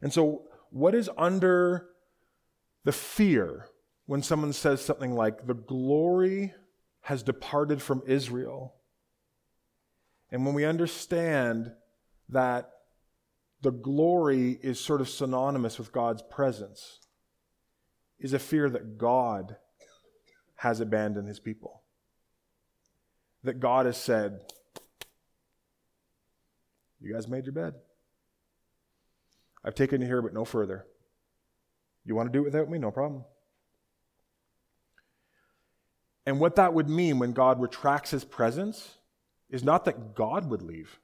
And 0.02 0.12
so, 0.12 0.44
what 0.72 0.96
is 0.96 1.10
under 1.18 1.88
the 2.84 2.92
fear 2.92 3.68
when 4.06 4.24
someone 4.24 4.54
says 4.54 4.82
something 4.82 5.14
like, 5.14 5.46
the 5.46 5.54
glory 5.54 6.54
has 7.02 7.24
departed 7.24 7.82
from 7.82 8.02
Israel? 8.08 8.76
And 10.32 10.46
when 10.46 10.56
we 10.56 10.66
understand 10.66 11.72
that 12.30 12.70
the 13.62 13.72
glory 13.72 14.58
is 14.62 14.80
sort 14.80 15.02
of 15.02 15.10
synonymous 15.10 15.78
with 15.78 15.92
God's 15.92 16.22
presence, 16.22 17.00
is 18.20 18.34
a 18.34 18.40
fear 18.40 18.70
that 18.70 18.98
God 18.98 19.58
has 20.58 20.80
abandoned 20.80 21.28
his 21.28 21.40
people. 21.40 21.84
That 23.44 23.60
God 23.60 23.86
has 23.86 23.98
said, 23.98 24.42
You 27.00 27.14
guys 27.14 27.28
made 27.28 27.46
your 27.46 27.54
bed. 27.54 27.76
I've 29.64 29.76
taken 29.76 30.02
you 30.02 30.08
here, 30.08 30.22
but 30.22 30.34
no 30.34 30.46
further. 30.46 30.86
You 32.06 32.16
want 32.16 32.32
to 32.32 32.38
do 32.38 32.42
it 32.42 32.46
without 32.46 32.70
me? 32.70 32.80
No 32.80 32.92
problem. 32.92 33.24
And 36.26 36.40
what 36.40 36.56
that 36.56 36.74
would 36.74 36.90
mean 36.90 37.20
when 37.20 37.34
God 37.34 37.60
retracts 37.60 38.12
his 38.12 38.24
presence 38.24 38.98
is 39.50 39.64
not 39.64 39.86
that 39.86 40.16
God 40.16 40.50
would 40.50 40.62
leave. 40.62 41.00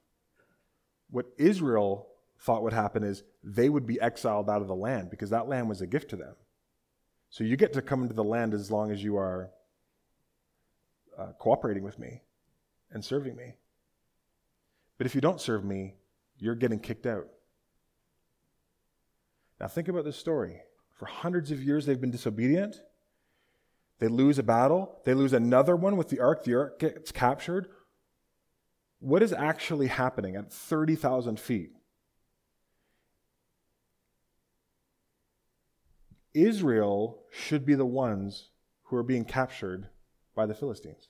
What 1.10 1.26
Israel 1.36 2.08
thought 2.38 2.62
would 2.62 2.72
happen 2.72 3.02
is 3.02 3.24
they 3.42 3.68
would 3.68 3.86
be 3.86 4.00
exiled 4.00 4.48
out 4.48 4.62
of 4.62 4.68
the 4.68 4.74
land 4.74 5.10
because 5.10 5.30
that 5.30 5.48
land 5.48 5.68
was 5.68 5.80
a 5.80 5.86
gift 5.86 6.10
to 6.10 6.16
them. 6.16 6.34
So 7.30 7.44
you 7.44 7.56
get 7.56 7.72
to 7.72 7.82
come 7.82 8.02
into 8.02 8.14
the 8.14 8.24
land 8.24 8.54
as 8.54 8.70
long 8.70 8.90
as 8.90 9.02
you 9.02 9.16
are 9.16 9.50
uh, 11.18 11.32
cooperating 11.38 11.82
with 11.82 11.98
me 11.98 12.22
and 12.90 13.04
serving 13.04 13.34
me. 13.36 13.56
But 14.98 15.06
if 15.06 15.14
you 15.14 15.20
don't 15.20 15.40
serve 15.40 15.64
me, 15.64 15.94
you're 16.38 16.54
getting 16.54 16.78
kicked 16.78 17.06
out. 17.06 17.26
Now 19.60 19.68
think 19.68 19.88
about 19.88 20.04
this 20.04 20.16
story. 20.16 20.60
For 20.96 21.06
hundreds 21.06 21.50
of 21.50 21.62
years, 21.62 21.86
they've 21.86 22.00
been 22.00 22.10
disobedient. 22.10 22.76
They 23.98 24.08
lose 24.08 24.38
a 24.38 24.42
battle. 24.42 25.00
They 25.04 25.14
lose 25.14 25.32
another 25.32 25.76
one 25.76 25.96
with 25.96 26.08
the 26.08 26.20
ark. 26.20 26.44
The 26.44 26.54
ark 26.54 26.78
gets 26.78 27.12
captured. 27.12 27.68
What 28.98 29.22
is 29.22 29.32
actually 29.32 29.88
happening 29.88 30.36
at 30.36 30.52
30,000 30.52 31.38
feet? 31.38 31.72
Israel 36.34 37.22
should 37.30 37.64
be 37.64 37.74
the 37.74 37.86
ones 37.86 38.50
who 38.84 38.96
are 38.96 39.02
being 39.02 39.24
captured 39.24 39.88
by 40.34 40.46
the 40.46 40.54
Philistines. 40.54 41.08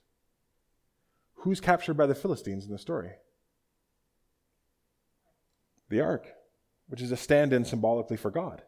Who's 1.40 1.61
captured 1.61 1.94
by 1.94 2.07
the 2.07 2.14
Philistines 2.14 2.64
in 2.64 2.72
the 2.72 2.79
story? 2.79 3.11
The 5.88 6.01
ark, 6.01 6.27
which 6.88 7.03
is 7.03 7.12
a 7.12 7.16
stand 7.16 7.53
in 7.53 7.64
symbolically 7.64 8.16
for 8.16 8.31
God. 8.31 8.62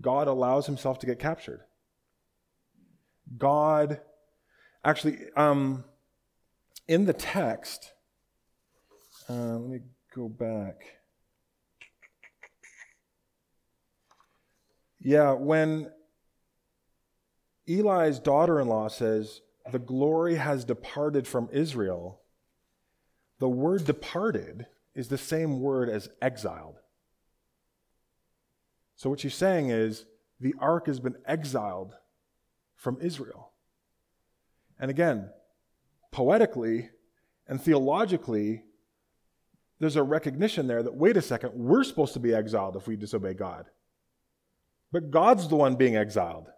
God 0.00 0.28
allows 0.28 0.66
himself 0.66 0.98
to 1.00 1.06
get 1.06 1.18
captured. 1.18 1.60
God, 3.36 4.00
actually, 4.84 5.18
um, 5.36 5.84
in 6.86 7.04
the 7.04 7.12
text, 7.12 7.92
uh, 9.28 9.32
let 9.32 9.70
me 9.70 9.80
go 10.14 10.28
back. 10.28 10.82
Yeah, 15.00 15.32
when 15.32 15.90
Eli's 17.68 18.18
daughter 18.18 18.60
in 18.60 18.68
law 18.68 18.88
says, 18.88 19.42
The 19.70 19.78
glory 19.78 20.36
has 20.36 20.64
departed 20.64 21.28
from 21.28 21.48
Israel, 21.52 22.22
the 23.38 23.48
word 23.48 23.84
departed 23.84 24.66
is 24.94 25.08
the 25.08 25.18
same 25.18 25.60
word 25.60 25.88
as 25.88 26.08
exiled. 26.20 26.76
So 28.98 29.08
what 29.08 29.20
she's 29.20 29.36
saying 29.36 29.70
is, 29.70 30.06
the 30.40 30.54
ark 30.58 30.88
has 30.88 30.98
been 30.98 31.14
exiled 31.24 31.94
from 32.74 32.98
Israel. 33.00 33.52
And 34.80 34.90
again, 34.90 35.30
poetically 36.10 36.90
and 37.46 37.62
theologically, 37.62 38.64
there's 39.78 39.94
a 39.94 40.02
recognition 40.02 40.66
there 40.66 40.82
that, 40.82 40.96
wait 40.96 41.16
a 41.16 41.22
second, 41.22 41.52
we're 41.54 41.84
supposed 41.84 42.12
to 42.14 42.18
be 42.18 42.34
exiled 42.34 42.74
if 42.74 42.88
we 42.88 42.96
disobey 42.96 43.34
God. 43.34 43.66
But 44.90 45.12
God's 45.12 45.46
the 45.46 45.54
one 45.54 45.76
being 45.76 45.94
exiled. 45.94 46.48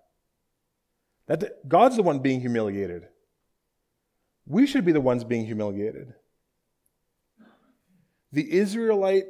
That 1.26 1.68
God's 1.68 1.96
the 1.96 2.02
one 2.02 2.20
being 2.20 2.40
humiliated. 2.40 3.06
We 4.46 4.66
should 4.66 4.86
be 4.86 4.92
the 4.92 5.00
ones 5.00 5.24
being 5.24 5.44
humiliated. 5.44 6.14
The 8.32 8.50
Israelite 8.50 9.26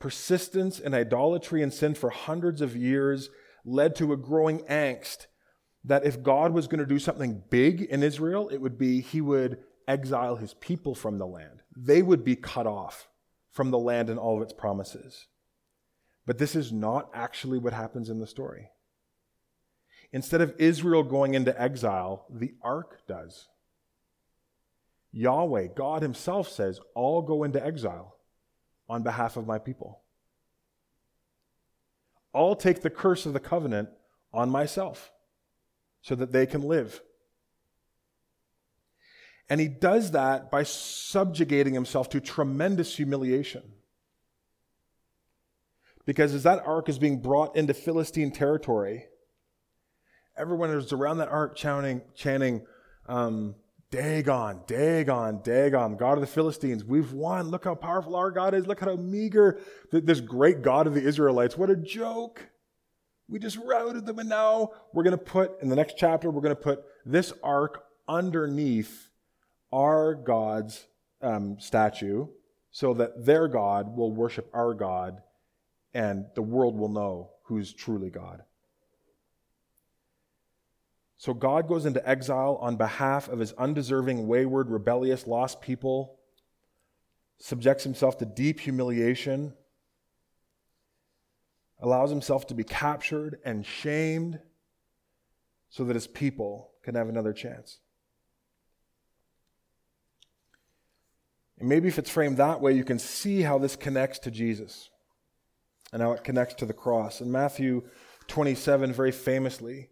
persistence 0.00 0.80
in 0.80 0.94
idolatry 0.94 1.62
and 1.62 1.72
sin 1.72 1.94
for 1.94 2.10
hundreds 2.10 2.60
of 2.60 2.74
years 2.74 3.30
led 3.64 3.94
to 3.94 4.12
a 4.12 4.16
growing 4.16 4.60
angst 4.60 5.26
that 5.84 6.04
if 6.04 6.22
God 6.22 6.52
was 6.52 6.66
going 6.66 6.80
to 6.80 6.86
do 6.86 6.98
something 6.98 7.42
big 7.50 7.82
in 7.82 8.02
Israel, 8.02 8.48
it 8.48 8.60
would 8.60 8.78
be 8.78 9.00
he 9.00 9.20
would 9.20 9.58
exile 9.86 10.36
his 10.36 10.54
people 10.54 10.94
from 10.94 11.18
the 11.18 11.26
land. 11.26 11.62
They 11.76 12.02
would 12.02 12.24
be 12.24 12.34
cut 12.34 12.66
off 12.66 13.08
from 13.52 13.70
the 13.70 13.78
land 13.78 14.10
and 14.10 14.18
all 14.18 14.36
of 14.36 14.42
its 14.42 14.52
promises. 14.52 15.26
But 16.26 16.38
this 16.38 16.54
is 16.54 16.72
not 16.72 17.10
actually 17.14 17.58
what 17.58 17.72
happens 17.72 18.08
in 18.08 18.20
the 18.20 18.26
story. 18.26 18.70
Instead 20.12 20.40
of 20.40 20.54
Israel 20.58 21.02
going 21.02 21.34
into 21.34 21.60
exile, 21.60 22.26
the 22.30 22.54
ark 22.62 23.00
does. 23.06 23.48
Yahweh, 25.12 25.68
God 25.76 26.02
Himself 26.02 26.48
says, 26.48 26.80
I'll 26.96 27.22
go 27.22 27.42
into 27.44 27.64
exile 27.64 28.16
on 28.90 29.04
behalf 29.04 29.36
of 29.36 29.46
my 29.46 29.58
people. 29.58 30.00
I'll 32.34 32.56
take 32.56 32.82
the 32.82 32.90
curse 32.90 33.24
of 33.24 33.32
the 33.32 33.40
covenant 33.40 33.88
on 34.32 34.50
myself 34.50 35.12
so 36.02 36.16
that 36.16 36.32
they 36.32 36.44
can 36.44 36.62
live. 36.62 37.00
And 39.48 39.60
he 39.60 39.68
does 39.68 40.10
that 40.10 40.50
by 40.50 40.64
subjugating 40.64 41.72
himself 41.72 42.08
to 42.10 42.20
tremendous 42.20 42.96
humiliation. 42.96 43.62
Because 46.04 46.34
as 46.34 46.42
that 46.42 46.66
ark 46.66 46.88
is 46.88 46.98
being 46.98 47.20
brought 47.20 47.56
into 47.56 47.74
Philistine 47.74 48.32
territory, 48.32 49.06
everyone 50.36 50.70
is 50.70 50.92
around 50.92 51.18
that 51.18 51.28
ark 51.28 51.56
chanting, 51.56 52.02
chanting 52.14 52.66
um, 53.06 53.54
Dagon, 53.90 54.60
Dagon, 54.66 55.40
Dagon, 55.42 55.96
God 55.96 56.14
of 56.14 56.20
the 56.20 56.26
Philistines. 56.26 56.84
We've 56.84 57.12
won. 57.12 57.48
Look 57.48 57.64
how 57.64 57.74
powerful 57.74 58.14
our 58.14 58.30
God 58.30 58.54
is. 58.54 58.66
Look 58.66 58.80
how 58.80 58.94
meager 58.94 59.58
this 59.90 60.20
great 60.20 60.62
God 60.62 60.86
of 60.86 60.94
the 60.94 61.02
Israelites. 61.02 61.58
What 61.58 61.70
a 61.70 61.76
joke. 61.76 62.48
We 63.28 63.38
just 63.38 63.58
routed 63.58 64.06
them, 64.06 64.18
and 64.18 64.28
now 64.28 64.70
we're 64.92 65.02
going 65.02 65.18
to 65.18 65.24
put, 65.24 65.60
in 65.60 65.68
the 65.68 65.76
next 65.76 65.96
chapter, 65.96 66.30
we're 66.30 66.40
going 66.40 66.54
to 66.54 66.62
put 66.62 66.84
this 67.04 67.32
ark 67.42 67.84
underneath 68.08 69.10
our 69.72 70.14
God's 70.14 70.86
um, 71.22 71.58
statue 71.58 72.26
so 72.70 72.94
that 72.94 73.24
their 73.24 73.48
God 73.48 73.96
will 73.96 74.12
worship 74.12 74.48
our 74.52 74.74
God 74.74 75.22
and 75.94 76.26
the 76.34 76.42
world 76.42 76.76
will 76.76 76.88
know 76.88 77.30
who's 77.44 77.72
truly 77.72 78.10
God. 78.10 78.42
So 81.20 81.34
God 81.34 81.68
goes 81.68 81.84
into 81.84 82.08
exile 82.08 82.56
on 82.62 82.76
behalf 82.76 83.28
of 83.28 83.40
his 83.40 83.52
undeserving, 83.58 84.26
wayward, 84.26 84.70
rebellious, 84.70 85.26
lost 85.26 85.60
people, 85.60 86.18
subjects 87.36 87.84
himself 87.84 88.16
to 88.18 88.24
deep 88.24 88.58
humiliation, 88.58 89.52
allows 91.78 92.08
himself 92.08 92.46
to 92.46 92.54
be 92.54 92.64
captured 92.64 93.38
and 93.44 93.66
shamed 93.66 94.40
so 95.68 95.84
that 95.84 95.94
his 95.94 96.06
people 96.06 96.70
can 96.82 96.94
have 96.94 97.10
another 97.10 97.34
chance. 97.34 97.80
And 101.58 101.68
maybe 101.68 101.88
if 101.88 101.98
it's 101.98 102.08
framed 102.08 102.38
that 102.38 102.62
way, 102.62 102.72
you 102.72 102.82
can 102.82 102.98
see 102.98 103.42
how 103.42 103.58
this 103.58 103.76
connects 103.76 104.20
to 104.20 104.30
Jesus 104.30 104.88
and 105.92 106.00
how 106.00 106.12
it 106.12 106.24
connects 106.24 106.54
to 106.54 106.64
the 106.64 106.72
cross. 106.72 107.20
In 107.20 107.30
Matthew 107.30 107.82
27, 108.28 108.94
very 108.94 109.12
famously, 109.12 109.90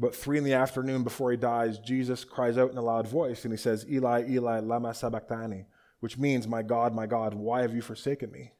about 0.00 0.14
three 0.14 0.38
in 0.38 0.44
the 0.44 0.54
afternoon 0.54 1.04
before 1.04 1.30
he 1.30 1.36
dies, 1.36 1.78
Jesus 1.78 2.24
cries 2.24 2.56
out 2.56 2.70
in 2.70 2.78
a 2.78 2.82
loud 2.82 3.06
voice 3.06 3.44
and 3.44 3.52
he 3.52 3.58
says, 3.58 3.84
Eli, 3.86 4.24
Eli, 4.30 4.60
lama 4.60 4.94
sabachthani, 4.94 5.66
which 6.00 6.16
means, 6.16 6.48
My 6.48 6.62
God, 6.62 6.94
my 6.94 7.06
God, 7.06 7.34
why 7.34 7.60
have 7.60 7.74
you 7.74 7.82
forsaken 7.82 8.32
me? 8.32 8.52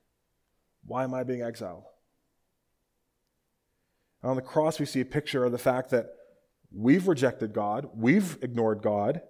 Why 0.84 1.02
am 1.02 1.14
I 1.14 1.24
being 1.24 1.42
exiled? 1.42 1.84
on 4.22 4.36
the 4.36 4.42
cross, 4.42 4.78
we 4.78 4.84
see 4.84 5.00
a 5.00 5.04
picture 5.06 5.44
of 5.44 5.52
the 5.52 5.56
fact 5.56 5.88
that 5.88 6.12
we've 6.70 7.08
rejected 7.08 7.54
God, 7.54 7.88
we've 7.94 8.36
ignored 8.42 8.82
God, 8.82 9.22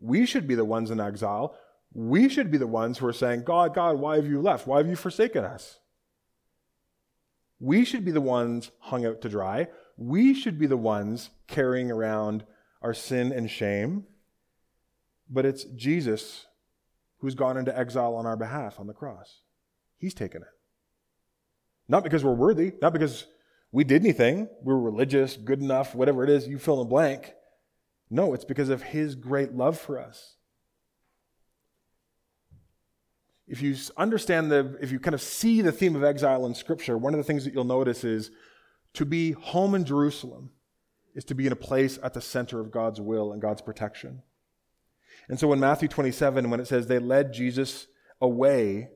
we 0.00 0.24
should 0.24 0.48
be 0.48 0.54
the 0.54 0.64
ones 0.64 0.90
in 0.90 0.98
exile. 0.98 1.54
We 1.92 2.30
should 2.30 2.50
be 2.50 2.56
the 2.56 2.66
ones 2.66 2.98
who 2.98 3.06
are 3.06 3.12
saying, 3.12 3.44
God, 3.44 3.74
God, 3.74 3.98
why 3.98 4.16
have 4.16 4.26
you 4.26 4.40
left? 4.40 4.66
Why 4.66 4.78
have 4.78 4.88
you 4.88 4.96
forsaken 4.96 5.44
us? 5.44 5.78
We 7.60 7.84
should 7.84 8.04
be 8.04 8.10
the 8.10 8.20
ones 8.20 8.70
hung 8.80 9.04
out 9.04 9.20
to 9.20 9.28
dry. 9.28 9.68
We 10.02 10.34
should 10.34 10.58
be 10.58 10.66
the 10.66 10.76
ones 10.76 11.30
carrying 11.46 11.90
around 11.90 12.44
our 12.82 12.92
sin 12.92 13.32
and 13.32 13.48
shame. 13.48 14.04
But 15.30 15.46
it's 15.46 15.64
Jesus 15.64 16.46
who's 17.18 17.34
gone 17.36 17.56
into 17.56 17.76
exile 17.76 18.14
on 18.16 18.26
our 18.26 18.36
behalf 18.36 18.80
on 18.80 18.88
the 18.88 18.92
cross. 18.92 19.40
He's 19.96 20.12
taken 20.12 20.42
it. 20.42 20.48
Not 21.88 22.02
because 22.02 22.24
we're 22.24 22.34
worthy, 22.34 22.72
not 22.82 22.92
because 22.92 23.26
we 23.70 23.84
did 23.84 24.02
anything, 24.02 24.48
we 24.62 24.72
were 24.74 24.80
religious, 24.80 25.36
good 25.36 25.60
enough, 25.60 25.94
whatever 25.94 26.24
it 26.24 26.30
is, 26.30 26.48
you 26.48 26.58
fill 26.58 26.80
in 26.80 26.88
the 26.88 26.90
blank. 26.90 27.32
No, 28.10 28.34
it's 28.34 28.44
because 28.44 28.68
of 28.68 28.82
His 28.82 29.14
great 29.14 29.54
love 29.54 29.78
for 29.78 29.98
us. 29.98 30.34
If 33.46 33.62
you 33.62 33.76
understand 33.96 34.50
the, 34.50 34.76
if 34.80 34.90
you 34.90 34.98
kind 34.98 35.14
of 35.14 35.22
see 35.22 35.62
the 35.62 35.72
theme 35.72 35.94
of 35.94 36.02
exile 36.02 36.44
in 36.44 36.54
Scripture, 36.54 36.98
one 36.98 37.14
of 37.14 37.18
the 37.18 37.24
things 37.24 37.44
that 37.44 37.54
you'll 37.54 37.64
notice 37.64 38.04
is 38.04 38.30
to 38.94 39.04
be 39.04 39.32
home 39.32 39.74
in 39.74 39.84
Jerusalem 39.84 40.50
is 41.14 41.24
to 41.26 41.34
be 41.34 41.46
in 41.46 41.52
a 41.52 41.56
place 41.56 41.98
at 42.02 42.14
the 42.14 42.20
center 42.20 42.60
of 42.60 42.70
God's 42.70 43.00
will 43.00 43.32
and 43.32 43.42
God's 43.42 43.62
protection. 43.62 44.22
And 45.28 45.38
so 45.38 45.52
in 45.52 45.60
Matthew 45.60 45.88
27, 45.88 46.50
when 46.50 46.60
it 46.60 46.66
says 46.66 46.86
they 46.86 46.98
led 46.98 47.32
Jesus 47.32 47.86
away, 48.20 48.88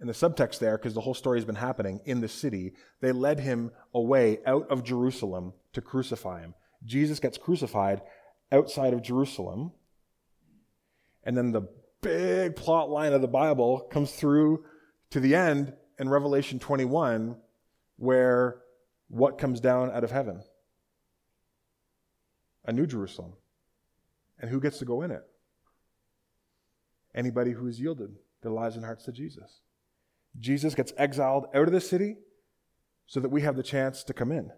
in 0.00 0.06
the 0.06 0.12
subtext 0.12 0.58
there, 0.58 0.76
because 0.76 0.94
the 0.94 1.00
whole 1.00 1.14
story 1.14 1.38
has 1.38 1.44
been 1.44 1.54
happening 1.54 2.00
in 2.04 2.20
the 2.20 2.28
city, 2.28 2.74
they 3.00 3.12
led 3.12 3.40
him 3.40 3.70
away 3.94 4.40
out 4.46 4.68
of 4.70 4.84
Jerusalem 4.84 5.54
to 5.72 5.80
crucify 5.80 6.40
him. 6.40 6.54
Jesus 6.84 7.18
gets 7.18 7.38
crucified 7.38 8.02
outside 8.52 8.92
of 8.92 9.02
Jerusalem. 9.02 9.72
And 11.24 11.36
then 11.36 11.52
the 11.52 11.68
big 12.02 12.56
plot 12.56 12.90
line 12.90 13.12
of 13.12 13.22
the 13.22 13.28
Bible 13.28 13.80
comes 13.90 14.12
through 14.12 14.64
to 15.10 15.20
the 15.20 15.34
end 15.34 15.72
in 15.98 16.08
Revelation 16.08 16.58
21, 16.58 17.36
where 17.96 18.58
what 19.08 19.38
comes 19.38 19.60
down 19.60 19.90
out 19.90 20.04
of 20.04 20.10
heaven? 20.10 20.42
A 22.64 22.72
new 22.72 22.86
Jerusalem. 22.86 23.32
And 24.40 24.50
who 24.50 24.60
gets 24.60 24.78
to 24.78 24.84
go 24.84 25.02
in 25.02 25.10
it? 25.10 25.22
Anybody 27.14 27.52
who 27.52 27.66
has 27.66 27.80
yielded 27.80 28.16
their 28.42 28.52
lives 28.52 28.76
and 28.76 28.84
hearts 28.84 29.04
to 29.04 29.12
Jesus. 29.12 29.60
Jesus 30.38 30.74
gets 30.74 30.92
exiled 30.98 31.46
out 31.54 31.66
of 31.66 31.72
the 31.72 31.80
city 31.80 32.16
so 33.06 33.20
that 33.20 33.30
we 33.30 33.42
have 33.42 33.56
the 33.56 33.62
chance 33.62 34.02
to 34.04 34.12
come 34.12 34.32
in. 34.32 34.50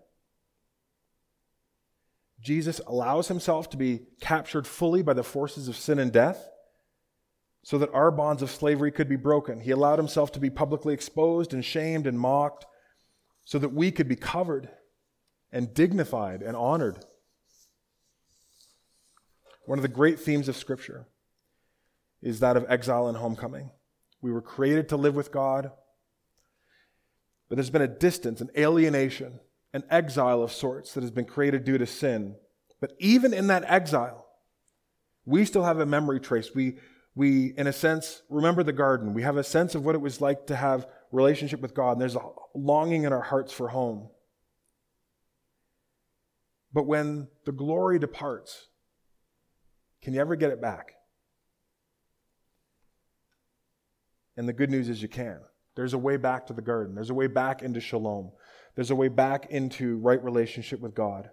Jesus 2.40 2.80
allows 2.86 3.28
himself 3.28 3.68
to 3.70 3.76
be 3.76 4.02
captured 4.20 4.66
fully 4.66 5.02
by 5.02 5.12
the 5.12 5.22
forces 5.22 5.68
of 5.68 5.76
sin 5.76 5.98
and 5.98 6.12
death 6.12 6.48
so 7.62 7.78
that 7.78 7.92
our 7.92 8.10
bonds 8.10 8.42
of 8.42 8.50
slavery 8.50 8.90
could 8.90 9.08
be 9.08 9.16
broken. 9.16 9.60
He 9.60 9.72
allowed 9.72 9.98
himself 9.98 10.32
to 10.32 10.40
be 10.40 10.50
publicly 10.50 10.94
exposed 10.94 11.52
and 11.52 11.64
shamed 11.64 12.06
and 12.06 12.18
mocked 12.18 12.64
so 13.48 13.58
that 13.58 13.72
we 13.72 13.90
could 13.90 14.08
be 14.08 14.14
covered 14.14 14.68
and 15.50 15.72
dignified 15.72 16.42
and 16.42 16.54
honored. 16.54 16.98
One 19.64 19.78
of 19.78 19.82
the 19.82 19.88
great 19.88 20.20
themes 20.20 20.50
of 20.50 20.56
Scripture 20.56 21.06
is 22.20 22.40
that 22.40 22.58
of 22.58 22.66
exile 22.68 23.08
and 23.08 23.16
homecoming. 23.16 23.70
We 24.20 24.32
were 24.32 24.42
created 24.42 24.90
to 24.90 24.98
live 24.98 25.14
with 25.14 25.32
God, 25.32 25.70
but 27.48 27.56
there's 27.56 27.70
been 27.70 27.80
a 27.80 27.88
distance, 27.88 28.42
an 28.42 28.50
alienation, 28.54 29.40
an 29.72 29.84
exile 29.88 30.42
of 30.42 30.52
sorts 30.52 30.92
that 30.92 31.00
has 31.00 31.10
been 31.10 31.24
created 31.24 31.64
due 31.64 31.78
to 31.78 31.86
sin. 31.86 32.36
But 32.82 32.92
even 32.98 33.32
in 33.32 33.46
that 33.46 33.64
exile, 33.64 34.26
we 35.24 35.46
still 35.46 35.64
have 35.64 35.80
a 35.80 35.86
memory 35.86 36.20
trace. 36.20 36.54
We, 36.54 36.80
we, 37.14 37.54
in 37.56 37.66
a 37.66 37.72
sense, 37.72 38.20
remember 38.28 38.62
the 38.62 38.74
garden. 38.74 39.14
We 39.14 39.22
have 39.22 39.38
a 39.38 39.42
sense 39.42 39.74
of 39.74 39.86
what 39.86 39.94
it 39.94 40.02
was 40.02 40.20
like 40.20 40.48
to 40.48 40.56
have 40.56 40.86
relationship 41.12 41.60
with 41.60 41.74
God, 41.74 41.92
and 41.92 42.00
there's 42.00 42.16
a 42.16 42.20
longing 42.54 43.04
in 43.04 43.12
our 43.12 43.22
hearts 43.22 43.52
for 43.52 43.68
home. 43.68 44.08
But 46.72 46.86
when 46.86 47.28
the 47.44 47.52
glory 47.52 47.98
departs, 47.98 48.68
can 50.02 50.14
you 50.14 50.20
ever 50.20 50.36
get 50.36 50.50
it 50.50 50.60
back? 50.60 50.92
And 54.36 54.48
the 54.48 54.52
good 54.52 54.70
news 54.70 54.88
is 54.88 55.02
you 55.02 55.08
can. 55.08 55.40
There's 55.74 55.94
a 55.94 55.98
way 55.98 56.16
back 56.16 56.46
to 56.48 56.52
the 56.52 56.62
garden, 56.62 56.94
there's 56.94 57.10
a 57.10 57.14
way 57.14 57.26
back 57.26 57.62
into 57.62 57.80
shalom, 57.80 58.32
there's 58.74 58.90
a 58.90 58.96
way 58.96 59.08
back 59.08 59.46
into 59.50 59.98
right 59.98 60.22
relationship 60.22 60.80
with 60.80 60.94
God. 60.94 61.30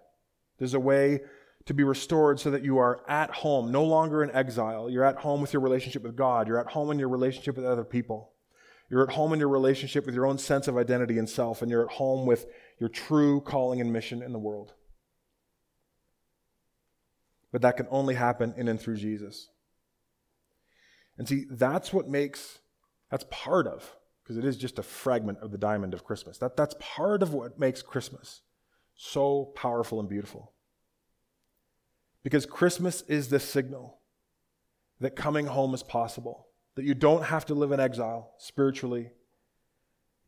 There's 0.58 0.74
a 0.74 0.80
way 0.80 1.20
to 1.66 1.74
be 1.74 1.84
restored 1.84 2.40
so 2.40 2.50
that 2.52 2.64
you 2.64 2.78
are 2.78 3.02
at 3.08 3.30
home, 3.30 3.70
no 3.70 3.84
longer 3.84 4.22
in 4.22 4.30
exile. 4.30 4.88
You're 4.88 5.04
at 5.04 5.18
home 5.18 5.40
with 5.40 5.52
your 5.52 5.60
relationship 5.60 6.02
with 6.02 6.16
God. 6.16 6.48
You're 6.48 6.60
at 6.60 6.68
home 6.68 6.90
in 6.90 6.98
your 6.98 7.08
relationship 7.08 7.56
with 7.56 7.66
other 7.66 7.84
people. 7.84 8.32
You're 8.88 9.02
at 9.02 9.14
home 9.14 9.32
in 9.32 9.40
your 9.40 9.48
relationship 9.48 10.06
with 10.06 10.14
your 10.14 10.26
own 10.26 10.38
sense 10.38 10.68
of 10.68 10.76
identity 10.76 11.18
and 11.18 11.28
self, 11.28 11.60
and 11.60 11.70
you're 11.70 11.84
at 11.84 11.94
home 11.94 12.26
with 12.26 12.46
your 12.78 12.88
true 12.88 13.40
calling 13.40 13.80
and 13.80 13.92
mission 13.92 14.22
in 14.22 14.32
the 14.32 14.38
world. 14.38 14.74
But 17.52 17.62
that 17.62 17.76
can 17.76 17.88
only 17.90 18.14
happen 18.14 18.54
in 18.56 18.68
and 18.68 18.80
through 18.80 18.96
Jesus. 18.96 19.48
And 21.18 21.26
see, 21.28 21.46
that's 21.50 21.92
what 21.92 22.08
makes 22.08 22.58
that's 23.10 23.24
part 23.30 23.66
of, 23.66 23.96
because 24.22 24.36
it 24.36 24.44
is 24.44 24.56
just 24.56 24.78
a 24.78 24.82
fragment 24.82 25.38
of 25.38 25.52
the 25.52 25.58
diamond 25.58 25.94
of 25.94 26.04
Christmas. 26.04 26.38
That, 26.38 26.56
that's 26.56 26.74
part 26.80 27.22
of 27.22 27.32
what 27.32 27.58
makes 27.58 27.82
Christmas 27.82 28.42
so 28.96 29.52
powerful 29.54 30.00
and 30.00 30.08
beautiful. 30.08 30.52
Because 32.22 32.46
Christmas 32.46 33.02
is 33.02 33.28
the 33.28 33.38
signal 33.38 34.00
that 35.00 35.14
coming 35.14 35.46
home 35.46 35.74
is 35.74 35.82
possible, 35.82 36.48
that 36.76 36.84
you 36.84 36.94
don't 36.94 37.24
have 37.24 37.44
to 37.46 37.54
live 37.54 37.72
in 37.72 37.80
exile 37.80 38.32
spiritually, 38.38 39.10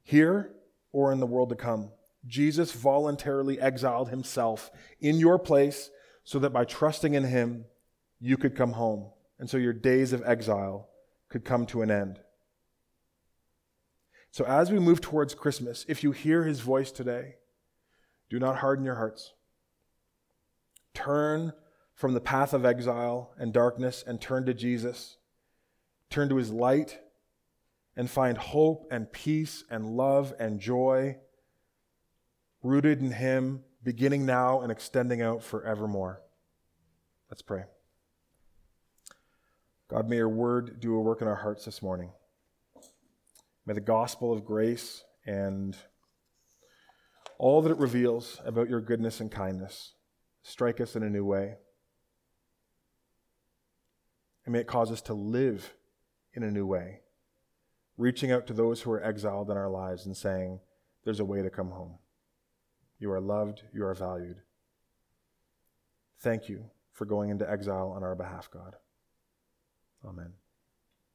here 0.03 0.51
or 0.93 1.13
in 1.13 1.21
the 1.21 1.27
world 1.27 1.51
to 1.51 1.55
come. 1.55 1.91
Jesus 2.27 2.73
voluntarily 2.73 3.61
exiled 3.61 4.09
himself 4.09 4.71
in 5.01 5.19
your 5.19 5.39
place 5.39 5.91
so 6.25 6.39
that 6.41 6.51
by 6.51 6.65
trusting 6.65 7.15
in 7.15 7.25
him, 7.25 7.67
you 8.19 8.37
could 8.37 8.57
come 8.57 8.73
home. 8.73 9.07
And 9.39 9.49
so 9.49 9.57
your 9.57 9.73
days 9.73 10.13
of 10.13 10.23
exile 10.27 10.89
could 11.29 11.45
come 11.45 11.67
to 11.67 11.83
an 11.83 11.91
end. 11.91 12.19
So, 14.31 14.45
as 14.45 14.71
we 14.71 14.79
move 14.79 15.01
towards 15.01 15.35
Christmas, 15.35 15.85
if 15.89 16.03
you 16.03 16.13
hear 16.13 16.45
his 16.45 16.61
voice 16.61 16.93
today, 16.93 17.37
do 18.29 18.39
not 18.39 18.59
harden 18.59 18.85
your 18.85 18.97
hearts. 18.97 19.33
Turn 20.93 21.53
from 21.95 22.15
the 22.15 22.21
path 22.21 22.53
of 22.53 22.65
exile 22.65 23.33
and 23.39 23.53
darkness 23.53 24.05
and 24.07 24.21
turn 24.21 24.45
to 24.47 24.55
Jesus. 24.55 25.18
Turn 26.11 26.29
to 26.29 26.37
his 26.37 26.51
light 26.51 26.99
and 27.97 28.09
find 28.09 28.39
hope 28.39 28.87
and 28.91 29.13
peace 29.13 29.65
and 29.71 29.97
love 29.97 30.33
and 30.39 30.61
joy 30.61 31.17
rooted 32.63 33.01
in 33.01 33.13
him, 33.13 33.65
beginning 33.83 34.27
now 34.27 34.61
and 34.61 34.73
extending 34.73 35.23
out 35.23 35.43
forevermore. 35.43 36.21
Let's 37.31 37.43
pray. 37.43 37.65
God, 39.89 40.09
may 40.09 40.17
your 40.17 40.29
word 40.29 40.81
do 40.81 40.95
a 40.95 41.01
work 41.01 41.23
in 41.23 41.29
our 41.29 41.37
hearts 41.37 41.65
this 41.65 41.83
morning. 41.83 42.11
May 43.67 43.75
the 43.75 43.81
gospel 43.81 44.33
of 44.33 44.45
grace 44.45 45.05
and 45.27 45.77
all 47.39 47.63
that 47.63 47.71
it 47.71 47.79
reveals 47.79 48.41
about 48.45 48.69
your 48.69 48.81
goodness 48.81 49.21
and 49.21 49.31
kindness 49.31 49.93
strike 50.43 50.81
us 50.81 50.97
in 50.97 51.03
a 51.03 51.11
new 51.11 51.25
way. 51.25 51.57
And 54.45 54.53
may 54.53 54.61
it 54.61 54.67
cause 54.67 54.91
us 54.91 55.03
to 55.03 55.15
live 55.15 55.75
in 56.35 56.43
a 56.43 56.51
new 56.51 56.67
way, 56.67 57.01
reaching 57.97 58.31
out 58.31 58.47
to 58.47 58.53
those 58.53 58.83
who 58.83 58.91
are 58.93 59.03
exiled 59.03 59.51
in 59.51 59.57
our 59.57 59.69
lives 59.69 60.07
and 60.07 60.17
saying, 60.17 60.61
There's 61.05 61.21
a 61.21 61.25
way 61.25 61.43
to 61.43 61.51
come 61.51 61.71
home. 61.71 61.99
You 62.99 63.11
are 63.13 63.21
loved, 63.21 63.63
you 63.73 63.85
are 63.85 63.95
valued. 63.95 64.43
Thank 66.21 66.49
you 66.49 66.71
for 66.93 67.05
going 67.05 67.31
into 67.31 67.49
exile 67.49 67.93
on 67.95 68.03
our 68.03 68.15
behalf, 68.15 68.51
God. 68.51 68.75
Amen. 70.05 70.33